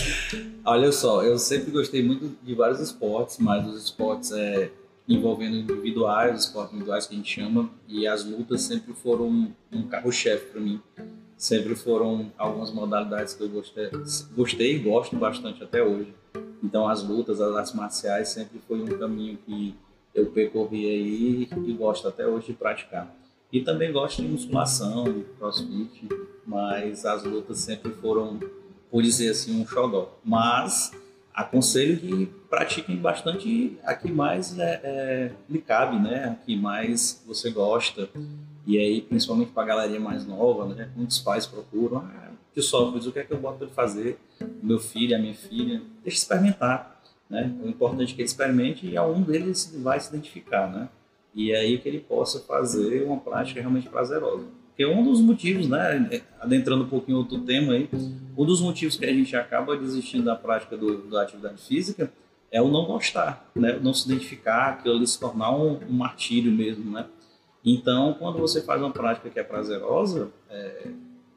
Olha 0.64 0.90
só, 0.92 1.22
eu 1.22 1.38
sempre 1.38 1.70
gostei 1.70 2.02
muito 2.02 2.28
de 2.42 2.54
vários 2.54 2.80
esportes, 2.80 3.36
mas 3.38 3.66
os 3.66 3.84
esportes 3.84 4.32
é, 4.32 4.70
envolvendo 5.06 5.56
individuais, 5.56 6.38
os 6.38 6.46
esportes 6.46 6.72
individuais 6.72 7.06
que 7.06 7.14
a 7.14 7.16
gente 7.18 7.30
chama, 7.30 7.68
e 7.86 8.06
as 8.06 8.24
lutas 8.24 8.62
sempre 8.62 8.94
foram 8.94 9.52
um 9.70 9.82
carro-chefe 9.88 10.46
para 10.46 10.60
mim. 10.62 10.80
Sempre 11.40 11.74
foram 11.74 12.30
algumas 12.36 12.70
modalidades 12.70 13.32
que 13.32 13.42
eu 13.42 13.48
gostei, 13.48 13.88
gostei 14.36 14.76
e 14.76 14.78
gosto 14.78 15.16
bastante 15.16 15.64
até 15.64 15.82
hoje. 15.82 16.12
Então 16.62 16.86
as 16.86 17.02
lutas, 17.02 17.40
as 17.40 17.56
artes 17.56 17.72
marciais 17.72 18.28
sempre 18.28 18.60
foi 18.68 18.82
um 18.82 18.98
caminho 18.98 19.38
que 19.46 19.74
eu 20.14 20.26
percorri 20.26 20.84
aí 20.84 21.48
e 21.66 21.72
gosto 21.72 22.06
até 22.06 22.26
hoje 22.26 22.48
de 22.48 22.52
praticar. 22.52 23.10
E 23.50 23.62
também 23.62 23.90
gosto 23.90 24.20
de 24.20 24.28
musculação, 24.28 25.04
de 25.04 25.22
crossfit, 25.38 26.10
mas 26.46 27.06
as 27.06 27.24
lutas 27.24 27.56
sempre 27.56 27.90
foram, 27.90 28.38
por 28.90 29.02
dizer 29.02 29.30
assim, 29.30 29.62
um 29.62 29.66
xodó. 29.66 30.18
Mas 30.22 30.92
aconselho 31.32 31.96
que 31.96 32.26
pratiquem 32.50 32.98
bastante 32.98 33.78
a 33.82 33.94
que 33.94 34.12
mais 34.12 34.58
é, 34.58 34.80
é, 34.84 35.32
lhe 35.48 35.62
cabe, 35.62 35.98
né? 35.98 36.24
A 36.24 36.34
que 36.34 36.54
mais 36.54 37.24
você 37.26 37.50
gosta. 37.50 38.10
E 38.66 38.78
aí, 38.78 39.00
principalmente 39.00 39.52
para 39.52 39.62
a 39.62 39.66
galerinha 39.66 40.00
mais 40.00 40.26
nova, 40.26 40.66
né? 40.66 40.90
Muitos 40.94 41.18
pais 41.18 41.46
procuram, 41.46 41.98
ah, 41.98 42.30
que 42.52 42.60
mas 42.60 43.06
o 43.06 43.12
que 43.12 43.18
é 43.18 43.24
que 43.24 43.32
eu 43.32 43.38
boto 43.38 43.58
para 43.58 43.66
ele 43.66 43.74
fazer? 43.74 44.18
O 44.40 44.66
meu 44.66 44.78
filho, 44.78 45.16
a 45.16 45.18
minha 45.18 45.34
filha, 45.34 45.82
deixa 46.02 46.18
experimentar. 46.18 47.00
Né? 47.28 47.54
O 47.62 47.68
importante 47.68 48.12
é 48.12 48.16
que 48.16 48.22
ele 48.22 48.28
experimente 48.28 48.86
e 48.86 48.96
a 48.96 49.06
um 49.06 49.22
deles 49.22 49.72
vai 49.82 50.00
se 50.00 50.08
identificar, 50.08 50.68
né? 50.68 50.88
e 51.34 51.54
aí 51.54 51.78
que 51.78 51.88
ele 51.88 52.00
possa 52.00 52.40
fazer 52.40 53.04
uma 53.04 53.18
prática 53.18 53.60
realmente 53.60 53.88
prazerosa. 53.88 54.46
Porque 54.68 54.84
um 54.86 55.04
dos 55.04 55.20
motivos, 55.20 55.68
né, 55.68 56.22
adentrando 56.40 56.84
um 56.84 56.88
pouquinho 56.88 57.18
outro 57.18 57.38
tema 57.40 57.74
aí, 57.74 57.88
um 58.36 58.44
dos 58.44 58.60
motivos 58.60 58.96
que 58.96 59.04
a 59.04 59.12
gente 59.12 59.36
acaba 59.36 59.76
desistindo 59.76 60.24
da 60.24 60.34
prática 60.34 60.76
do, 60.76 61.08
da 61.08 61.22
atividade 61.22 61.62
física 61.62 62.10
é 62.50 62.60
o 62.60 62.68
não 62.68 62.84
gostar, 62.84 63.48
né, 63.54 63.78
não 63.80 63.94
se 63.94 64.10
identificar, 64.10 64.70
aquilo 64.70 64.96
ali 64.96 65.06
se 65.06 65.20
tornar 65.20 65.54
um, 65.54 65.78
um 65.88 65.92
martírio 65.92 66.50
mesmo, 66.50 66.90
né. 66.90 67.06
Então, 67.64 68.14
quando 68.14 68.38
você 68.38 68.62
faz 68.62 68.80
uma 68.80 68.90
prática 68.90 69.28
que 69.28 69.38
é 69.38 69.42
prazerosa, 69.42 70.30
é, 70.48 70.88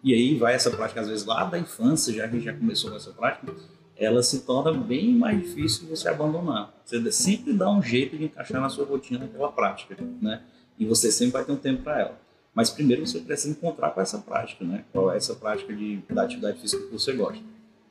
e 0.04 0.14
aí 0.14 0.38
vai 0.38 0.54
essa 0.54 0.72
prática 0.72 1.02
às 1.02 1.08
vezes 1.08 1.26
lá 1.26 1.44
da 1.46 1.60
infância, 1.60 2.14
já 2.14 2.28
que 2.28 2.40
já 2.40 2.54
começou 2.54 2.92
com 2.92 2.98
essa 2.98 3.12
prática, 3.12 3.54
ela 3.96 4.24
se 4.24 4.42
torna 4.42 4.74
bem 4.74 5.14
mais 5.14 5.40
difícil 5.42 5.88
você 5.88 6.10
abandonar. 6.10 6.74
Você 6.84 7.12
sempre 7.12 7.54
dá 7.54 7.70
um 7.70 7.82
jeito 7.82 8.18
de 8.18 8.26
encaixar 8.26 8.62
na 8.62 8.70
sua 8.70 8.86
rotina 8.86 9.26
aquela 9.26 9.52
prática, 9.52 9.98
né? 10.22 10.42
E 10.78 10.86
você 10.86 11.12
sempre 11.12 11.34
vai 11.34 11.46
ter 11.46 11.52
um 11.52 11.58
tempo 11.58 11.84
para 11.84 12.00
ela. 12.00 12.20
Mas 12.54 12.70
primeiro 12.70 13.06
você 13.06 13.20
precisa 13.20 13.50
encontrar 13.50 13.92
com 13.92 14.02
essa 14.02 14.18
prática, 14.18 14.66
né? 14.66 14.84
Qual 14.92 15.12
é 15.12 15.18
essa 15.18 15.36
prática 15.36 15.74
de, 15.74 15.98
da 16.10 16.24
atividade 16.24 16.60
física 16.60 16.84
que 16.84 16.92
você 16.92 17.14
gosta. 17.14 17.44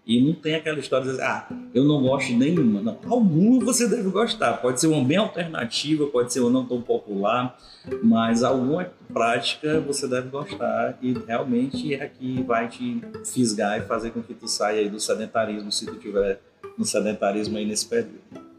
E 0.05 0.21
não 0.21 0.35
tem 0.35 0.57
aquela 0.57 0.81
história 0.81 1.05
de 1.05 1.13
dizer, 1.13 1.23
ah, 1.23 1.47
eu 1.73 1.85
não 1.85 2.03
gosto 2.03 2.27
de 2.29 2.35
nenhuma. 2.35 2.81
Não, 2.81 2.99
alguma 3.07 3.65
você 3.65 3.89
deve 3.89 4.11
gostar. 4.11 4.55
Pode 4.55 4.81
ser 4.81 4.89
uma 4.89 5.05
bem 5.05 5.17
alternativa, 5.17 6.07
pode 6.07 6.33
ser 6.33 6.41
uma 6.41 6.51
não 6.51 6.67
tão 6.67 6.83
popular, 6.83 7.57
mas 8.03 8.43
alguma 8.43 8.91
prática 9.13 9.81
você 9.81 10.09
deve 10.09 10.29
gostar 10.29 10.99
e 11.01 11.13
realmente 11.27 11.95
é 11.95 12.03
a 12.03 12.09
que 12.09 12.43
vai 12.43 12.69
te 12.69 13.01
fisgar 13.25 13.79
e 13.79 13.83
fazer 13.83 14.11
com 14.11 14.21
que 14.23 14.35
tu 14.35 14.49
saia 14.49 14.91
do 14.91 14.99
sedentarismo, 14.99 15.71
se 15.71 15.87
tu 15.87 15.95
tiver 15.95 16.41
no 16.77 16.85
sedentarismo 16.85 17.57
aí 17.57 17.65
nesse 17.65 17.87
período. 17.87 18.52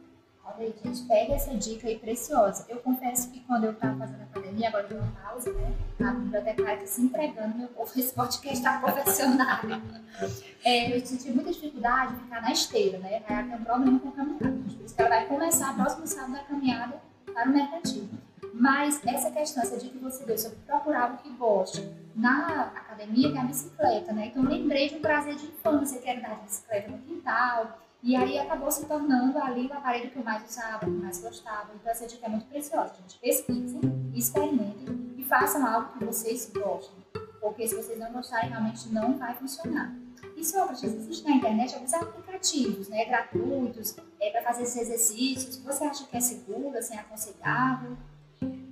Gente, 0.84 1.04
pega 1.04 1.34
essa 1.34 1.54
dica 1.56 1.88
aí 1.88 2.00
preciosa. 2.00 2.66
Eu 2.70 2.78
confesso 2.78 3.30
que 3.32 3.40
quando 3.42 3.66
eu 3.66 3.72
estava 3.72 3.98
fazendo 3.98 4.22
a 4.22 4.24
academia, 4.24 4.68
agora 4.70 4.88
de 4.88 4.94
uma 4.94 5.12
pausa, 5.22 5.52
né? 5.54 5.74
A 6.00 6.12
bibliotecária 6.12 6.76
está 6.76 6.88
se 6.88 7.02
entregando, 7.02 7.58
meu 7.58 7.68
povo, 7.70 7.92
esse 7.98 8.14
podcast 8.14 8.58
está 8.58 8.80
profissional. 8.80 9.60
É, 10.66 10.96
eu 10.96 11.06
senti 11.06 11.30
muita 11.30 11.52
dificuldade 11.52 12.16
de 12.16 12.22
ficar 12.22 12.42
na 12.42 12.52
esteira, 12.52 12.98
né? 13.00 13.22
Aí 13.28 13.44
tem 13.44 13.56
um 13.56 13.64
problema 13.66 14.00
com 14.00 14.10
a 14.10 14.12
caminhada. 14.14 14.48
Por 14.48 14.86
isso 14.86 14.96
que 14.96 15.02
ela 15.02 15.10
vai 15.10 15.26
começar 15.26 15.76
próximo 15.76 16.08
sábado 16.08 16.38
a 16.38 16.44
caminhada 16.44 17.02
para 17.34 17.50
o 17.50 17.54
mercantil. 17.54 18.08
Mas 18.54 19.02
essa 19.06 19.30
questão, 19.30 19.64
essa 19.64 19.78
dica 19.78 19.98
que 19.98 20.04
você 20.04 20.24
deu 20.24 20.38
sobre 20.38 20.60
procurar 20.60 21.16
o 21.16 21.18
que 21.18 21.30
goste 21.32 21.86
na 22.16 22.68
academia, 22.68 23.32
que 23.32 23.38
é 23.38 23.42
a 23.42 23.46
bicicleta, 23.46 24.14
né? 24.14 24.28
Então 24.28 24.44
lembrei 24.44 24.88
de 24.88 24.96
um 24.96 25.02
prazer 25.02 25.36
de 25.36 25.48
infância, 25.48 26.00
que 26.00 26.08
era 26.08 26.22
dar 26.22 26.36
bicicleta 26.44 26.92
no 26.92 27.00
quintal, 27.00 27.80
e 28.04 28.18
aí 28.18 28.38
acabou 28.38 28.70
se 28.70 28.86
tornando 28.86 29.40
ali 29.40 29.66
o 29.66 29.74
aparelho 29.74 30.12
que 30.12 30.18
eu 30.18 30.24
mais 30.26 30.44
usava, 30.44 30.80
que 30.80 30.88
eu 30.88 30.92
mais 30.92 31.22
gostava. 31.22 31.72
Então 31.74 31.90
essa 31.90 32.06
dica 32.06 32.26
é 32.26 32.30
muito 32.30 32.46
preciosa, 32.48 32.94
gente. 33.00 33.18
Pesquisem, 33.18 33.80
experimentem 34.14 35.14
e 35.18 35.24
façam 35.24 35.66
algo 35.66 35.98
que 35.98 36.04
vocês 36.04 36.52
gostem. 36.54 37.02
Porque 37.40 37.66
se 37.66 37.76
vocês 37.76 37.98
não 37.98 38.12
gostarem, 38.12 38.50
realmente 38.50 38.90
não 38.90 39.18
vai 39.18 39.34
funcionar. 39.36 39.96
E 40.36 40.44
Sócrates, 40.44 40.84
existe 40.84 41.24
na 41.24 41.36
internet 41.38 41.76
alguns 41.76 41.94
aplicativos 41.94 42.90
né, 42.90 43.06
gratuitos 43.06 43.96
é, 44.20 44.32
para 44.32 44.42
fazer 44.42 44.64
esses 44.64 44.82
exercícios. 44.82 45.58
Você 45.64 45.86
acha 45.86 46.06
que 46.06 46.18
é 46.18 46.20
seguro, 46.20 46.78
assim, 46.78 46.96
aconselhável? 46.98 47.96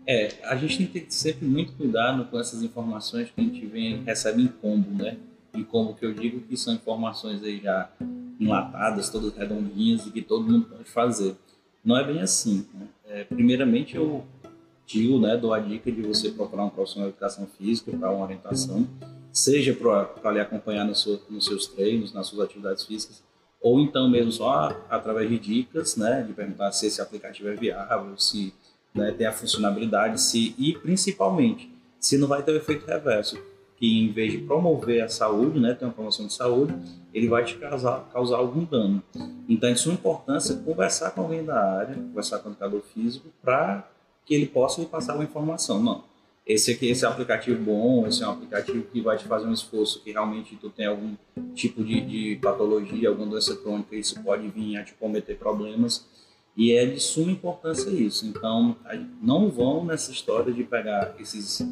É, 0.05 0.27
a 0.43 0.57
gente 0.57 0.77
tem 0.77 0.87
que 0.87 0.99
ter 0.99 1.11
sempre 1.11 1.45
muito 1.45 1.71
cuidado 1.73 2.25
com 2.25 2.37
essas 2.37 2.61
informações 2.63 3.31
que 3.31 3.39
a 3.39 3.43
gente 3.43 3.65
vem, 3.65 4.03
recebe 4.03 4.41
em 4.41 4.47
combo, 4.47 4.91
né? 5.01 5.17
Em 5.53 5.63
combo 5.63 5.93
que 5.93 6.05
eu 6.05 6.13
digo 6.13 6.39
que 6.41 6.55
são 6.55 6.73
informações 6.73 7.43
aí 7.43 7.59
já 7.59 7.89
enlatadas, 8.39 9.09
todas 9.09 9.35
redondinhas 9.35 10.05
e 10.07 10.11
que 10.11 10.21
todo 10.21 10.49
mundo 10.49 10.65
pode 10.65 10.85
fazer. 10.85 11.35
Não 11.83 11.97
é 11.97 12.03
bem 12.03 12.21
assim. 12.21 12.65
Né? 12.73 12.87
É, 13.05 13.23
primeiramente, 13.23 13.95
eu 13.95 14.23
digo, 14.85 15.19
né, 15.19 15.37
dou 15.37 15.53
a 15.53 15.59
dica 15.59 15.91
de 15.91 16.01
você 16.01 16.29
procurar 16.29 16.65
um 16.65 16.69
profissional 16.69 17.09
de 17.09 17.15
educação 17.15 17.47
física 17.57 17.95
para 17.95 18.11
uma 18.11 18.25
orientação, 18.25 18.87
seja 19.31 19.73
para 19.73 20.31
lhe 20.31 20.39
acompanhar 20.39 20.85
no 20.85 20.95
seu, 20.95 21.21
nos 21.29 21.45
seus 21.45 21.67
treinos, 21.67 22.13
nas 22.13 22.27
suas 22.27 22.41
atividades 22.41 22.85
físicas, 22.85 23.23
ou 23.61 23.79
então 23.79 24.09
mesmo 24.09 24.31
só 24.31 24.75
através 24.89 25.29
de 25.29 25.39
dicas, 25.39 25.95
né, 25.95 26.23
de 26.23 26.33
perguntar 26.33 26.71
se 26.71 26.87
esse 26.87 27.01
aplicativo 27.01 27.49
é 27.49 27.55
viável, 27.55 28.17
se 28.17 28.53
né, 28.93 29.11
tem 29.11 29.27
a 29.27 29.31
funcionalidade, 29.31 30.19
se 30.19 30.53
e 30.57 30.73
principalmente 30.73 31.71
se 31.99 32.17
não 32.17 32.27
vai 32.27 32.43
ter 32.43 32.51
o 32.51 32.57
efeito 32.57 32.85
reverso, 32.85 33.37
que 33.81 33.99
em 33.99 34.11
vez 34.11 34.31
de 34.31 34.37
promover 34.37 35.01
a 35.01 35.09
saúde, 35.09 35.59
né, 35.59 35.73
ter 35.73 35.85
uma 35.85 35.91
promoção 35.91 36.27
de 36.27 36.33
saúde, 36.33 36.71
ele 37.11 37.27
vai 37.27 37.43
te 37.43 37.55
causar, 37.55 38.07
causar 38.13 38.37
algum 38.37 38.63
dano. 38.63 39.01
Então, 39.49 39.67
é 39.67 39.75
sua 39.75 39.91
importância 39.91 40.55
conversar 40.57 41.09
com 41.09 41.21
alguém 41.21 41.43
da 41.43 41.59
área, 41.59 41.95
conversar 41.95 42.37
com 42.37 42.49
o 42.49 42.51
educador 42.51 42.81
físico, 42.93 43.29
para 43.41 43.89
que 44.23 44.35
ele 44.35 44.45
possa 44.45 44.79
lhe 44.81 44.85
passar 44.85 45.15
uma 45.15 45.23
informação. 45.23 45.81
Não, 45.81 46.03
esse 46.45 46.69
aqui, 46.69 46.91
esse 46.91 47.03
é 47.03 47.09
um 47.09 47.11
aplicativo 47.11 47.59
bom, 47.59 48.05
esse 48.05 48.21
é 48.21 48.27
um 48.27 48.33
aplicativo 48.33 48.83
que 48.83 49.01
vai 49.01 49.17
te 49.17 49.23
fazer 49.23 49.47
um 49.47 49.53
esforço 49.53 50.03
que 50.03 50.11
realmente 50.11 50.55
tu 50.57 50.69
tem 50.69 50.85
algum 50.85 51.15
tipo 51.55 51.83
de, 51.83 52.01
de 52.01 52.35
patologia, 52.39 53.09
alguma 53.09 53.31
doença 53.31 53.55
crônica, 53.55 53.95
isso 53.95 54.21
pode 54.21 54.47
vir 54.49 54.77
a 54.77 54.83
te 54.83 54.93
cometer 54.93 55.39
problemas. 55.39 56.07
E 56.55 56.71
é 56.71 56.85
de 56.85 56.99
suma 56.99 57.31
importância 57.31 57.89
isso. 57.89 58.27
Então, 58.27 58.75
não 59.19 59.49
vão 59.49 59.83
nessa 59.83 60.11
história 60.11 60.53
de 60.53 60.63
pegar 60.63 61.15
esses 61.19 61.65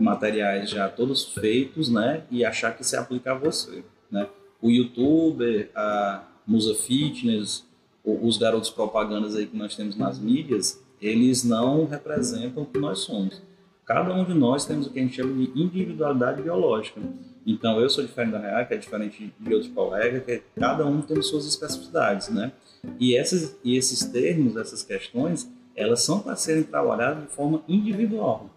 materiais 0.00 0.70
já 0.70 0.88
todos 0.88 1.32
feitos, 1.32 1.88
né, 1.88 2.24
e 2.30 2.44
achar 2.44 2.76
que 2.76 2.84
se 2.84 2.96
aplica 2.96 3.32
a 3.32 3.34
você, 3.34 3.84
né? 4.10 4.28
O 4.60 4.70
youtuber, 4.70 5.70
a 5.74 6.24
Musa 6.46 6.74
Fitness, 6.74 7.64
os 8.04 8.36
garotos 8.36 8.70
propagandas 8.70 9.36
aí 9.36 9.46
que 9.46 9.56
nós 9.56 9.74
temos 9.76 9.96
nas 9.96 10.18
mídias, 10.18 10.82
eles 11.00 11.42
não 11.44 11.84
representam 11.84 12.62
o 12.62 12.66
que 12.66 12.78
nós 12.78 13.00
somos. 13.00 13.42
Cada 13.84 14.14
um 14.14 14.24
de 14.24 14.34
nós 14.34 14.64
temos 14.64 14.86
o 14.86 14.90
que 14.90 15.00
a 15.00 15.02
gente 15.02 15.16
chama 15.16 15.34
de 15.34 15.60
individualidade 15.60 16.42
biológica. 16.42 17.00
Então, 17.44 17.80
eu 17.80 17.90
sou 17.90 18.04
diferente 18.04 18.32
da 18.32 18.38
Real, 18.38 18.64
que 18.66 18.74
é 18.74 18.76
diferente 18.76 19.34
de 19.38 19.54
outros 19.54 19.72
colegas, 19.72 20.24
que 20.24 20.42
cada 20.56 20.86
um 20.86 21.02
tem 21.02 21.20
suas 21.20 21.46
especificidades, 21.46 22.28
né? 22.28 22.52
E, 23.00 23.16
essas, 23.16 23.56
e 23.64 23.76
esses 23.76 24.04
termos, 24.04 24.56
essas 24.56 24.84
questões, 24.84 25.50
elas 25.74 26.02
são 26.02 26.20
para 26.20 26.36
serem 26.36 26.62
trabalhadas 26.62 27.24
de 27.24 27.30
forma 27.30 27.62
individual. 27.68 28.48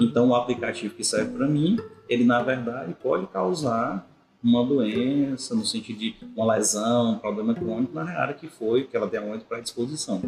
Então, 0.00 0.30
o 0.30 0.34
aplicativo 0.34 0.94
que 0.94 1.04
serve 1.04 1.36
para 1.36 1.46
mim, 1.46 1.78
ele 2.08 2.24
na 2.24 2.42
verdade 2.42 2.94
pode 3.02 3.26
causar 3.26 4.08
uma 4.42 4.64
doença, 4.64 5.54
no 5.54 5.66
sentido 5.66 5.98
de 5.98 6.16
uma 6.34 6.54
lesão, 6.54 7.12
um 7.12 7.18
problema 7.18 7.54
crônico 7.54 7.94
na 7.94 8.04
área 8.04 8.34
que 8.34 8.48
foi, 8.48 8.84
que 8.84 8.96
ela 8.96 9.06
tem 9.06 9.20
aonde 9.20 9.44
para 9.44 9.60
disposição. 9.60 10.22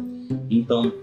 Então, 0.49 0.93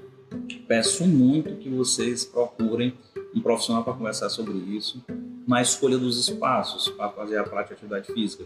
peço 0.68 1.04
muito 1.06 1.56
que 1.56 1.68
vocês 1.68 2.24
procurem 2.24 2.94
um 3.34 3.40
profissional 3.40 3.82
para 3.82 3.94
conversar 3.94 4.28
sobre 4.28 4.52
isso, 4.52 5.04
na 5.46 5.60
escolha 5.60 5.98
dos 5.98 6.16
espaços 6.16 6.88
para 6.88 7.08
fazer 7.08 7.38
a 7.38 7.42
prática 7.42 7.74
de 7.74 7.80
atividade 7.80 8.12
física. 8.12 8.44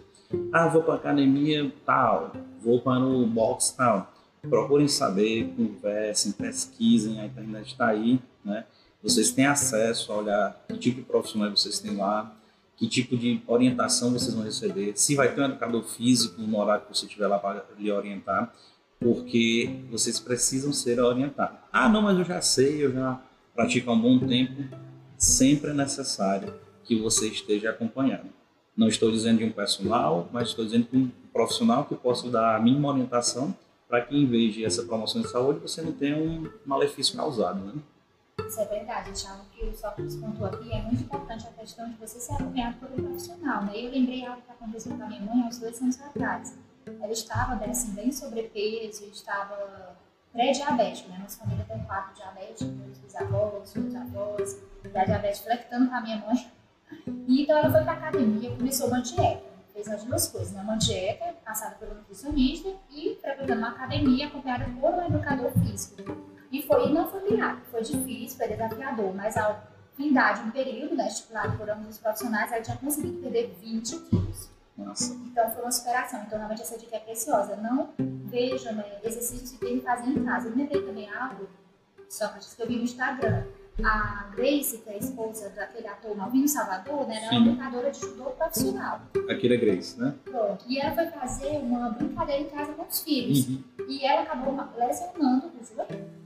Ah, 0.51 0.69
vou 0.69 0.83
para 0.83 0.95
academia 0.95 1.71
tal, 1.85 2.33
vou 2.63 2.81
para 2.81 3.05
o 3.05 3.27
box 3.27 3.75
tal. 3.77 4.11
Procurem 4.49 4.89
saber, 4.89 5.53
conversem, 5.57 6.33
pesquisem, 6.33 7.21
a 7.21 7.27
internet 7.27 7.73
está 7.73 7.89
aí, 7.89 8.19
né? 8.45 8.65
Vocês 9.05 9.31
têm 9.33 9.45
acesso 9.45 10.11
a 10.11 10.17
olhar 10.17 10.65
que 10.67 10.79
tipo 10.79 10.97
de 10.97 11.03
profissionais 11.03 11.53
vocês 11.53 11.79
têm 11.79 11.95
lá, 11.95 12.35
que 12.75 12.89
tipo 12.89 13.15
de 13.19 13.43
orientação 13.47 14.11
vocês 14.11 14.33
vão 14.33 14.45
receber, 14.45 14.95
se 14.97 15.15
vai 15.15 15.35
ter 15.35 15.43
um 15.43 15.45
educador 15.45 15.83
físico 15.85 16.41
no 16.41 16.59
horário 16.59 16.87
que 16.87 16.97
você 16.97 17.05
estiver 17.05 17.27
lá 17.27 17.39
para 17.39 17.67
lhe 17.79 17.93
orientar, 17.93 18.55
porque 18.99 19.81
vocês 19.91 20.19
precisam 20.19 20.73
ser 20.73 20.99
orientados. 21.01 21.59
Ah, 21.71 21.87
não, 21.87 22.01
mas 22.01 22.19
eu 22.19 22.25
já 22.25 22.41
sei, 22.41 22.83
eu 22.83 22.95
já 22.95 23.21
pratico 23.55 23.91
há 23.91 23.93
um 23.93 24.01
bom 24.01 24.19
tempo. 24.19 24.65
Sempre 25.19 25.73
é 25.73 25.75
necessário 25.75 26.55
que 26.83 26.99
você 26.99 27.29
esteja 27.29 27.71
acompanhado. 27.71 28.31
Não 28.75 28.89
estou 28.89 29.11
dizendo 29.11 29.39
de 29.39 29.45
um 29.45 29.53
personal, 29.53 30.31
mas 30.33 30.49
estou 30.49 30.65
dizendo 30.65 30.89
de 30.91 30.97
um 30.97 31.11
profissional 31.31 31.85
que 31.85 31.95
possa 31.95 32.31
dar 32.31 32.57
a 32.57 32.59
mínima 32.59 32.89
orientação 32.89 33.55
para 33.87 34.01
que, 34.01 34.17
em 34.17 34.25
vez 34.25 34.55
de 34.55 34.65
essa 34.65 34.83
promoção 34.83 35.21
de 35.21 35.29
saúde, 35.29 35.61
você 35.61 35.83
não 35.83 35.93
tenha 35.93 36.17
um 36.17 36.49
malefício 36.65 37.15
causado. 37.15 37.61
Né? 37.61 37.75
Isso 38.39 38.61
é 38.61 38.65
verdade, 38.67 39.13
Thiago, 39.13 39.45
que 39.53 39.65
o 39.65 39.77
Sócrates 39.77 40.17
pontuou 40.17 40.47
aqui, 40.47 40.73
é 40.73 40.83
muito 40.83 41.03
importante 41.03 41.47
a 41.47 41.53
questão 41.53 41.89
de 41.89 41.97
você 41.97 42.19
ser 42.19 42.35
acompanhado 42.35 42.77
por 42.79 42.91
um 42.91 43.05
profissional. 43.05 43.65
Né? 43.65 43.73
Eu 43.77 43.91
lembrei 43.91 44.27
algo 44.27 44.43
que 44.43 44.51
aconteceu 44.51 44.97
com 44.97 45.03
a 45.03 45.07
minha 45.07 45.23
mãe 45.23 45.43
há 45.43 45.47
uns 45.47 45.59
dois 45.59 45.81
anos 45.81 46.01
atrás. 46.01 46.57
Ela 46.87 47.13
estava 47.13 47.57
né, 47.57 47.71
assim, 47.71 47.93
bem 47.93 48.13
sobrepeso, 48.13 49.05
estava 49.07 49.97
pré-diabético, 50.33 51.09
né? 51.11 51.19
Nossa 51.19 51.39
família 51.39 51.65
tem 51.65 51.79
quatro 51.85 52.15
diabéticos, 52.15 52.75
meus 52.75 52.99
bisavós, 52.99 53.75
meus 53.75 53.95
avós, 53.95 54.61
pré-diabetes 54.83 55.41
flectando 55.41 55.89
com 55.89 55.95
a 55.95 56.01
minha 56.01 56.19
mãe. 56.19 56.51
E 57.27 57.43
então 57.43 57.57
ela 57.57 57.71
foi 57.71 57.83
para 57.83 57.93
academia, 57.93 58.51
começou 58.57 58.89
uma 58.89 59.01
dieta. 59.01 59.55
Fez 59.73 59.89
as 59.89 60.05
duas 60.05 60.29
coisas, 60.29 60.53
né? 60.53 60.63
Uma 60.63 60.77
dieta 60.77 61.35
passada 61.45 61.77
pelo 61.77 61.95
nutricionista 61.95 62.69
e 62.91 63.17
frequentando 63.21 63.59
uma 63.59 63.71
academia 63.71 64.27
acompanhada 64.27 64.67
por 64.81 64.93
um 64.93 65.07
educador 65.07 65.51
físico. 65.53 66.24
Foi, 66.85 66.93
não 66.93 67.09
foi 67.09 67.31
milagre, 67.31 67.63
foi 67.71 67.83
difícil, 67.83 68.37
foi 68.37 68.49
desafiador, 68.49 69.15
mas 69.15 69.37
ao 69.39 69.63
findar 69.97 70.35
de 70.35 70.49
um 70.49 70.51
período 70.51 70.95
né, 70.95 71.09
estipulado 71.09 71.57
por 71.57 71.71
ambos 71.71 71.89
os 71.89 71.99
profissionais, 71.99 72.53
ela 72.53 72.61
tinha 72.61 72.77
conseguido 72.77 73.23
perder 73.23 73.57
20 73.61 73.97
quilos. 74.01 74.51
Nossa. 74.77 75.15
Então 75.15 75.51
foi 75.51 75.63
uma 75.63 75.71
superação. 75.71 76.23
Então 76.27 76.37
realmente 76.37 76.61
essa 76.61 76.77
dica 76.77 76.97
é 76.97 77.01
preciosa. 77.01 77.57
Não 77.57 77.91
veja 77.99 78.73
né, 78.73 78.85
exercícios 79.03 79.53
que 79.53 79.59
tem 79.59 79.79
que 79.79 79.85
fazer 79.85 80.11
em 80.11 80.25
casa. 80.25 80.49
Eu 80.49 80.57
lembrei 80.57 80.83
também 80.83 81.09
algo, 81.09 81.49
só 82.09 82.29
que 82.29 82.63
eu 82.63 82.67
vi 82.67 82.77
no 82.77 82.83
Instagram. 82.83 83.45
A 83.83 84.31
Grace, 84.37 84.79
que 84.79 84.89
é 84.89 84.93
a 84.93 84.99
esposa 84.99 85.49
daquele 85.51 85.89
ator 85.89 86.17
Malvino 86.17 86.47
Salvador, 86.47 87.09
né, 87.09 87.25
ela 87.25 87.35
é 87.35 87.39
uma 87.39 87.51
lutadora 87.51 87.91
de 87.91 87.99
judô 87.99 88.25
profissional. 88.27 89.01
Aquele 89.29 89.55
é 89.55 89.57
Grace, 89.57 89.99
né? 89.99 90.15
Pronto. 90.25 90.65
E 90.69 90.79
ela 90.79 90.95
foi 90.95 91.07
fazer 91.07 91.57
uma 91.57 91.91
brincadeira 91.91 92.43
em 92.43 92.51
casa 92.51 92.73
com 92.73 92.85
os 92.85 93.01
filhos. 93.01 93.49
Uhum. 93.49 93.65
E 93.89 94.05
ela 94.05 94.23
acabou 94.23 94.57
lesionando 94.77 95.51
o 95.61 95.65
joelho. 95.65 96.24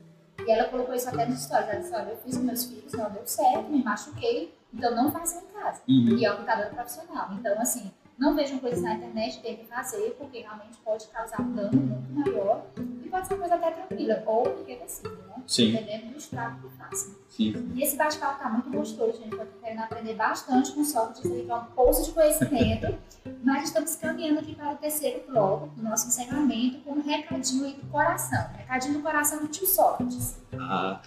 E 0.48 0.50
ela 0.50 0.64
colocou 0.64 0.94
isso 0.94 1.06
até 1.10 1.26
nos 1.26 1.42
stories. 1.42 1.68
Ela 1.68 1.78
disse: 1.78 1.94
Olha, 1.94 2.08
eu 2.08 2.16
fiz 2.16 2.38
com 2.38 2.44
meus 2.44 2.64
filhos, 2.64 2.92
não 2.94 3.10
deu 3.10 3.26
certo, 3.26 3.68
me 3.68 3.84
machuquei, 3.84 4.54
então 4.72 4.96
não 4.96 5.12
faça 5.12 5.42
em 5.42 5.60
casa. 5.60 5.82
Uhum. 5.86 6.16
E 6.16 6.24
é 6.24 6.30
uma 6.30 6.40
lutadora 6.40 6.70
profissional. 6.70 7.28
Então, 7.34 7.60
assim, 7.60 7.90
não 8.16 8.34
vejam 8.34 8.58
coisas 8.58 8.82
na 8.82 8.94
internet, 8.94 9.42
tentem 9.42 9.66
fazer, 9.66 10.16
porque 10.18 10.40
realmente 10.40 10.78
pode 10.78 11.06
causar 11.08 11.42
um 11.42 11.52
dano 11.52 11.78
muito 11.78 12.12
maior 12.14 12.64
e 13.04 13.08
pode 13.10 13.26
ser 13.26 13.34
uma 13.34 13.40
coisa 13.40 13.54
até 13.56 13.72
tranquila, 13.72 14.22
ou 14.24 14.64
irreversível, 14.66 15.18
né? 15.28 15.42
Sim. 15.46 15.72
Dependendo 15.72 16.12
do 16.12 16.16
estrago 16.16 16.66
que 16.66 16.76
faça. 16.78 17.14
Sim. 17.28 17.70
E 17.74 17.82
esse 17.82 17.96
bate-papo 17.96 18.42
tá 18.42 18.48
muito 18.48 18.70
gostoso, 18.70 19.18
gente. 19.22 19.32
Eu 19.32 19.46
tô 19.46 19.60
querendo 19.60 19.80
aprender 19.80 20.14
bastante 20.14 20.72
com 20.72 20.80
o 20.80 20.84
Sócrates, 20.84 21.30
aí, 21.30 21.44
que 21.44 21.50
é 21.50 21.54
um 21.54 21.64
poço 21.66 22.06
de 22.06 22.12
conhecimento. 22.12 22.98
mas 23.44 23.64
estamos 23.64 23.94
caminhando 23.96 24.40
aqui 24.40 24.54
para 24.54 24.72
o 24.72 24.76
terceiro 24.76 25.24
bloco 25.30 25.68
do 25.76 25.82
nosso 25.82 26.08
encerramento 26.08 26.47
recadinho 27.08 27.64
aí 27.64 27.74
do 27.74 27.86
coração. 27.90 28.46
Recadinho 28.56 28.94
do 28.94 29.02
coração 29.02 29.40
do 29.40 29.48
tio 29.48 29.66
Sócrates. 29.66 30.36
Ah, 30.52 31.00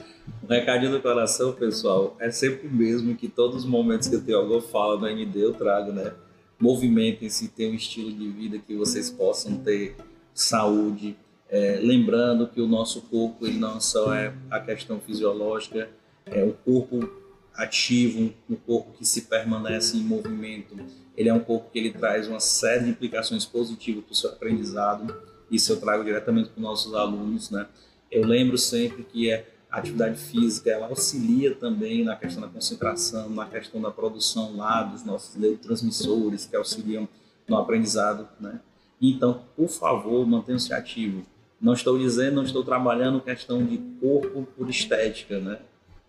o 0.44 0.48
recadinho 0.48 0.92
do 0.92 1.02
coração, 1.02 1.54
pessoal, 1.54 2.16
é 2.20 2.30
sempre 2.32 2.68
o 2.68 2.72
mesmo 2.72 3.16
que 3.16 3.28
todos 3.28 3.58
os 3.58 3.66
momentos 3.66 4.08
que 4.08 4.16
eu 4.16 4.24
tenho 4.24 4.40
alguma 4.40 4.62
fala 4.62 4.98
no 4.98 5.08
ND 5.08 5.40
eu 5.40 5.54
trago, 5.54 5.92
né? 5.92 6.14
movimentem-se, 6.62 7.48
tenham 7.50 7.72
um 7.72 7.76
estilo 7.76 8.14
de 8.14 8.30
vida 8.30 8.60
que 8.60 8.76
vocês 8.76 9.10
possam 9.10 9.58
ter 9.58 9.96
saúde. 10.34 11.18
É, 11.50 11.80
lembrando 11.82 12.48
que 12.48 12.62
o 12.62 12.68
nosso 12.68 13.02
corpo 13.02 13.46
ele 13.46 13.58
não 13.58 13.82
só 13.82 14.14
é 14.14 14.34
a 14.50 14.60
questão 14.60 15.00
fisiológica, 15.00 15.90
é 16.26 16.44
o 16.44 16.54
corpo 16.54 17.10
ativo, 17.54 18.32
um 18.50 18.56
corpo 18.56 18.94
que 18.94 19.04
se 19.04 19.24
permanece 19.24 19.98
em 19.98 20.02
movimento. 20.02 20.78
Ele 21.18 21.28
é 21.28 21.34
um 21.34 21.40
corpo 21.40 21.70
que 21.72 21.80
ele 21.80 21.92
traz 21.92 22.28
uma 22.28 22.40
série 22.40 22.86
de 22.86 22.90
implicações 22.92 23.44
positivas 23.44 24.04
para 24.06 24.14
o 24.14 24.16
seu 24.16 24.30
aprendizado. 24.30 25.14
Isso 25.52 25.74
eu 25.74 25.80
trago 25.80 26.04
diretamente 26.04 26.50
para 26.50 26.58
os 26.58 26.64
nossos 26.64 26.96
alunos, 26.96 27.52
né? 27.52 27.68
Eu 28.10 28.26
lembro 28.26 28.58
sempre 28.58 29.04
que 29.04 29.30
é 29.30 29.48
a 29.70 29.78
atividade 29.78 30.18
física 30.18 30.70
ela 30.70 30.88
auxilia 30.88 31.56
também 31.56 32.04
na 32.04 32.16
questão 32.16 32.42
da 32.42 32.48
concentração, 32.48 33.30
na 33.30 33.46
questão 33.46 33.82
da 33.82 33.92
produção 33.92 34.56
lá 34.56 34.84
dos 34.84 35.04
nossos 35.06 35.36
neurotransmissores 35.36 36.46
que 36.46 36.56
auxiliam 36.56 37.08
no 37.48 37.58
aprendizado, 37.58 38.28
né? 38.40 38.60
Então, 39.02 39.42
por 39.56 39.68
favor, 39.68 40.26
mantenha-se 40.28 40.74
ativo. 40.74 41.26
Não 41.60 41.74
estou 41.74 41.98
dizendo, 41.98 42.36
não 42.36 42.44
estou 42.44 42.64
trabalhando 42.64 43.20
questão 43.22 43.64
de 43.66 43.78
corpo 44.00 44.48
por 44.58 44.70
estética, 44.70 45.40
né? 45.40 45.60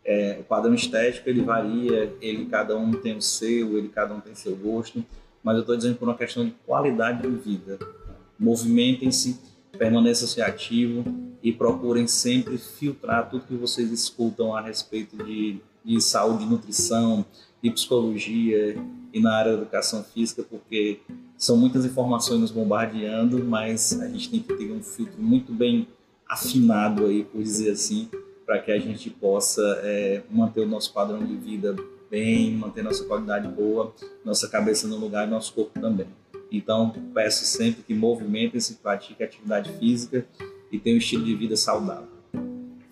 É, 0.04 0.38
o 0.40 0.44
padrão 0.44 0.74
estético 0.74 1.28
ele 1.28 1.42
varia, 1.42 2.12
ele 2.20 2.46
cada 2.46 2.76
um 2.76 2.90
tem 2.92 3.16
o 3.16 3.22
seu, 3.22 3.78
ele 3.78 3.88
cada 3.88 4.12
um 4.12 4.20
tem 4.20 4.34
seu 4.34 4.56
gosto, 4.56 5.04
mas 5.42 5.54
eu 5.54 5.60
estou 5.60 5.76
dizendo 5.76 5.96
por 5.96 6.08
uma 6.08 6.16
questão 6.16 6.44
de 6.44 6.50
qualidade 6.66 7.22
de 7.22 7.28
vida. 7.28 7.78
Movimentem-se, 8.42 9.38
permaneçam-se 9.78 10.42
ativo 10.42 11.04
e 11.40 11.52
procurem 11.52 12.08
sempre 12.08 12.58
filtrar 12.58 13.30
tudo 13.30 13.46
que 13.46 13.54
vocês 13.54 13.90
escutam 13.92 14.54
a 14.54 14.60
respeito 14.60 15.16
de, 15.24 15.60
de 15.84 16.00
saúde, 16.00 16.44
nutrição, 16.44 17.24
de 17.62 17.70
psicologia 17.70 18.76
e 19.12 19.20
na 19.20 19.32
área 19.36 19.52
da 19.52 19.62
educação 19.62 20.02
física, 20.02 20.42
porque 20.42 20.98
são 21.38 21.56
muitas 21.56 21.84
informações 21.84 22.40
nos 22.40 22.50
bombardeando, 22.50 23.44
mas 23.44 24.00
a 24.00 24.08
gente 24.08 24.28
tem 24.28 24.40
que 24.40 24.54
ter 24.54 24.72
um 24.72 24.82
filtro 24.82 25.22
muito 25.22 25.52
bem 25.52 25.86
afinado 26.28 27.06
aí, 27.06 27.22
por 27.22 27.40
dizer 27.40 27.70
assim, 27.70 28.08
para 28.44 28.58
que 28.58 28.72
a 28.72 28.78
gente 28.78 29.08
possa 29.08 29.62
é, 29.84 30.22
manter 30.28 30.62
o 30.62 30.66
nosso 30.66 30.92
padrão 30.92 31.24
de 31.24 31.36
vida 31.36 31.76
bem, 32.10 32.52
manter 32.52 32.82
nossa 32.82 33.04
qualidade 33.04 33.46
boa, 33.46 33.94
nossa 34.24 34.48
cabeça 34.48 34.88
no 34.88 34.96
lugar 34.96 35.26
e 35.26 35.30
nosso 35.30 35.52
corpo 35.54 35.78
também. 35.80 36.06
Então, 36.52 36.90
peço 37.14 37.46
sempre 37.46 37.82
que 37.82 37.94
movimentem-se, 37.94 38.74
pratiquem 38.74 39.26
atividade 39.26 39.72
física 39.78 40.26
e 40.70 40.78
tenham 40.78 40.96
um 40.96 40.98
estilo 40.98 41.24
de 41.24 41.34
vida 41.34 41.56
saudável. 41.56 42.08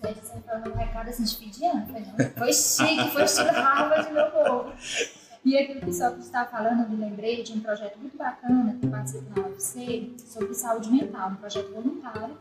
Você 0.01 0.41
falou 0.41 0.73
um 0.73 0.77
recado 0.77 1.09
assim 1.09 1.23
de 1.23 1.37
fim 1.37 1.49
de 1.49 1.59
foi, 1.59 2.25
foi 2.37 2.53
chique, 2.53 3.11
foi 3.11 3.43
Harvard, 3.45 4.11
meu 4.11 4.31
povo. 4.31 4.73
E 5.45 5.57
aquilo 5.57 5.81
que 5.81 5.89
o 5.89 5.93
Sócrates 5.93 6.25
estava 6.25 6.49
falando, 6.49 6.83
eu 6.83 6.89
me 6.89 6.97
lembrei 6.97 7.43
de 7.43 7.53
um 7.53 7.59
projeto 7.59 7.97
muito 7.99 8.17
bacana 8.17 8.75
que 8.79 8.85
eu 8.85 8.89
participo 8.89 9.39
na 9.39 9.47
UFC 9.47 10.11
sobre 10.17 10.53
saúde 10.53 10.91
mental, 10.91 11.31
um 11.31 11.35
projeto 11.35 11.71
voluntário. 11.71 12.37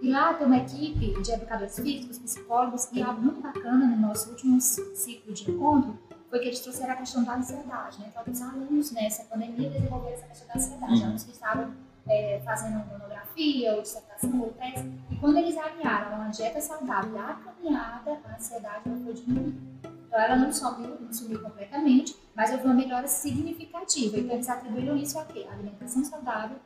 E 0.00 0.10
lá 0.10 0.34
tem 0.34 0.46
uma 0.46 0.58
equipe 0.58 1.20
de 1.20 1.32
educadores 1.32 1.78
físicos, 1.78 2.18
psicólogos, 2.18 2.88
e 2.92 3.02
algo 3.02 3.20
muito 3.20 3.40
bacana 3.40 3.86
no 3.86 3.96
nosso 3.96 4.30
último 4.30 4.60
ciclo 4.60 5.32
de 5.32 5.50
encontro 5.50 5.98
foi 6.34 6.40
que 6.40 6.48
eles 6.48 6.58
trouxeram 6.58 6.94
a 6.94 6.96
questão 6.96 7.22
da 7.22 7.36
ansiedade, 7.36 8.00
né? 8.00 8.06
Então, 8.08 8.20
alguns 8.20 8.42
alunos 8.42 8.90
nessa 8.90 9.22
pandemia 9.26 9.70
desenvolveram 9.70 10.14
essa 10.16 10.26
questão 10.26 10.48
da 10.48 10.54
ansiedade, 10.56 10.92
uhum. 10.94 11.04
alunos 11.04 11.22
que 11.22 11.30
estavam 11.30 11.74
é, 12.08 12.42
fazendo 12.44 12.84
monografia 12.86 13.74
ou 13.74 13.82
dissertação 13.82 14.40
ou 14.40 14.52
tese, 14.52 14.90
e 15.12 15.16
quando 15.18 15.36
eles 15.36 15.56
alinharam 15.56 16.22
a 16.22 16.28
dieta 16.30 16.60
saudável 16.60 17.20
a 17.20 17.34
caminhada, 17.34 18.18
a 18.24 18.34
ansiedade 18.34 18.82
foi 18.82 19.14
diminuindo. 19.14 19.62
Então, 20.08 20.18
ela 20.18 20.34
não 20.34 20.52
sumiu, 20.52 20.96
não 21.00 21.12
sumiu 21.12 21.40
completamente, 21.40 22.16
mas 22.34 22.50
houve 22.50 22.64
uma 22.64 22.74
melhora 22.74 23.06
significativa. 23.06 24.18
Então, 24.18 24.34
eles 24.34 24.48
atribuíram 24.48 24.96
isso 24.96 25.16
a 25.20 25.24
quê? 25.26 25.46
A 25.48 25.52
alimentação 25.52 26.02
saudável 26.02 26.56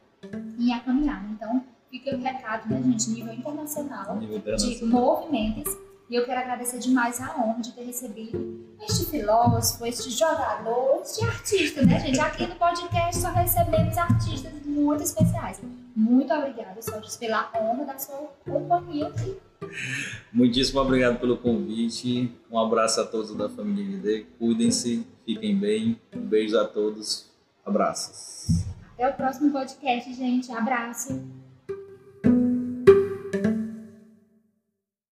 e 0.59 0.73
a 0.73 0.81
caminhada. 0.81 1.27
Então, 1.29 1.63
fica 1.91 2.17
o 2.17 2.19
recado, 2.19 2.71
né, 2.71 2.83
gente, 2.83 3.11
nível 3.11 3.35
internacional, 3.35 4.17
nível 4.17 4.39
internacional. 4.39 4.79
de 4.79 4.85
movimentos 4.87 5.88
E 6.11 6.15
eu 6.15 6.25
quero 6.25 6.41
agradecer 6.41 6.79
demais 6.79 7.21
a 7.21 7.37
honra 7.37 7.61
de 7.61 7.73
ter 7.73 7.83
recebido 7.83 8.67
este 8.81 9.05
filósofo, 9.11 9.85
este 9.85 10.09
jogador, 10.11 11.03
este 11.03 11.23
artista, 11.23 11.83
né, 11.85 12.01
gente? 12.01 12.19
Aqui 12.19 12.47
no 12.47 12.55
podcast 12.55 13.21
só 13.21 13.29
recebemos 13.29 13.99
artistas 13.99 14.53
muito 14.65 15.03
especiais. 15.03 15.61
Muito 15.95 16.33
obrigada, 16.33 16.81
Sócrates, 16.81 17.17
pela 17.17 17.51
honra 17.55 17.85
da 17.85 17.99
sua 17.99 18.31
companhia 18.43 19.09
aqui. 19.09 19.37
Muitíssimo 20.33 20.81
obrigado 20.81 21.19
pelo 21.21 21.37
convite. 21.37 22.33
Um 22.51 22.59
abraço 22.59 23.03
a 23.03 23.05
todos 23.05 23.37
da 23.37 23.51
família 23.51 23.99
ND. 23.99 24.27
Cuidem-se, 24.39 25.07
fiquem 25.27 25.59
bem. 25.59 26.01
Um 26.15 26.21
beijo 26.21 26.59
a 26.59 26.65
todos. 26.65 27.31
Abraços. 27.67 28.65
Até 28.95 29.11
o 29.11 29.13
próximo 29.13 29.53
podcast, 29.53 30.15
gente. 30.15 30.51
Abraço. 30.53 31.21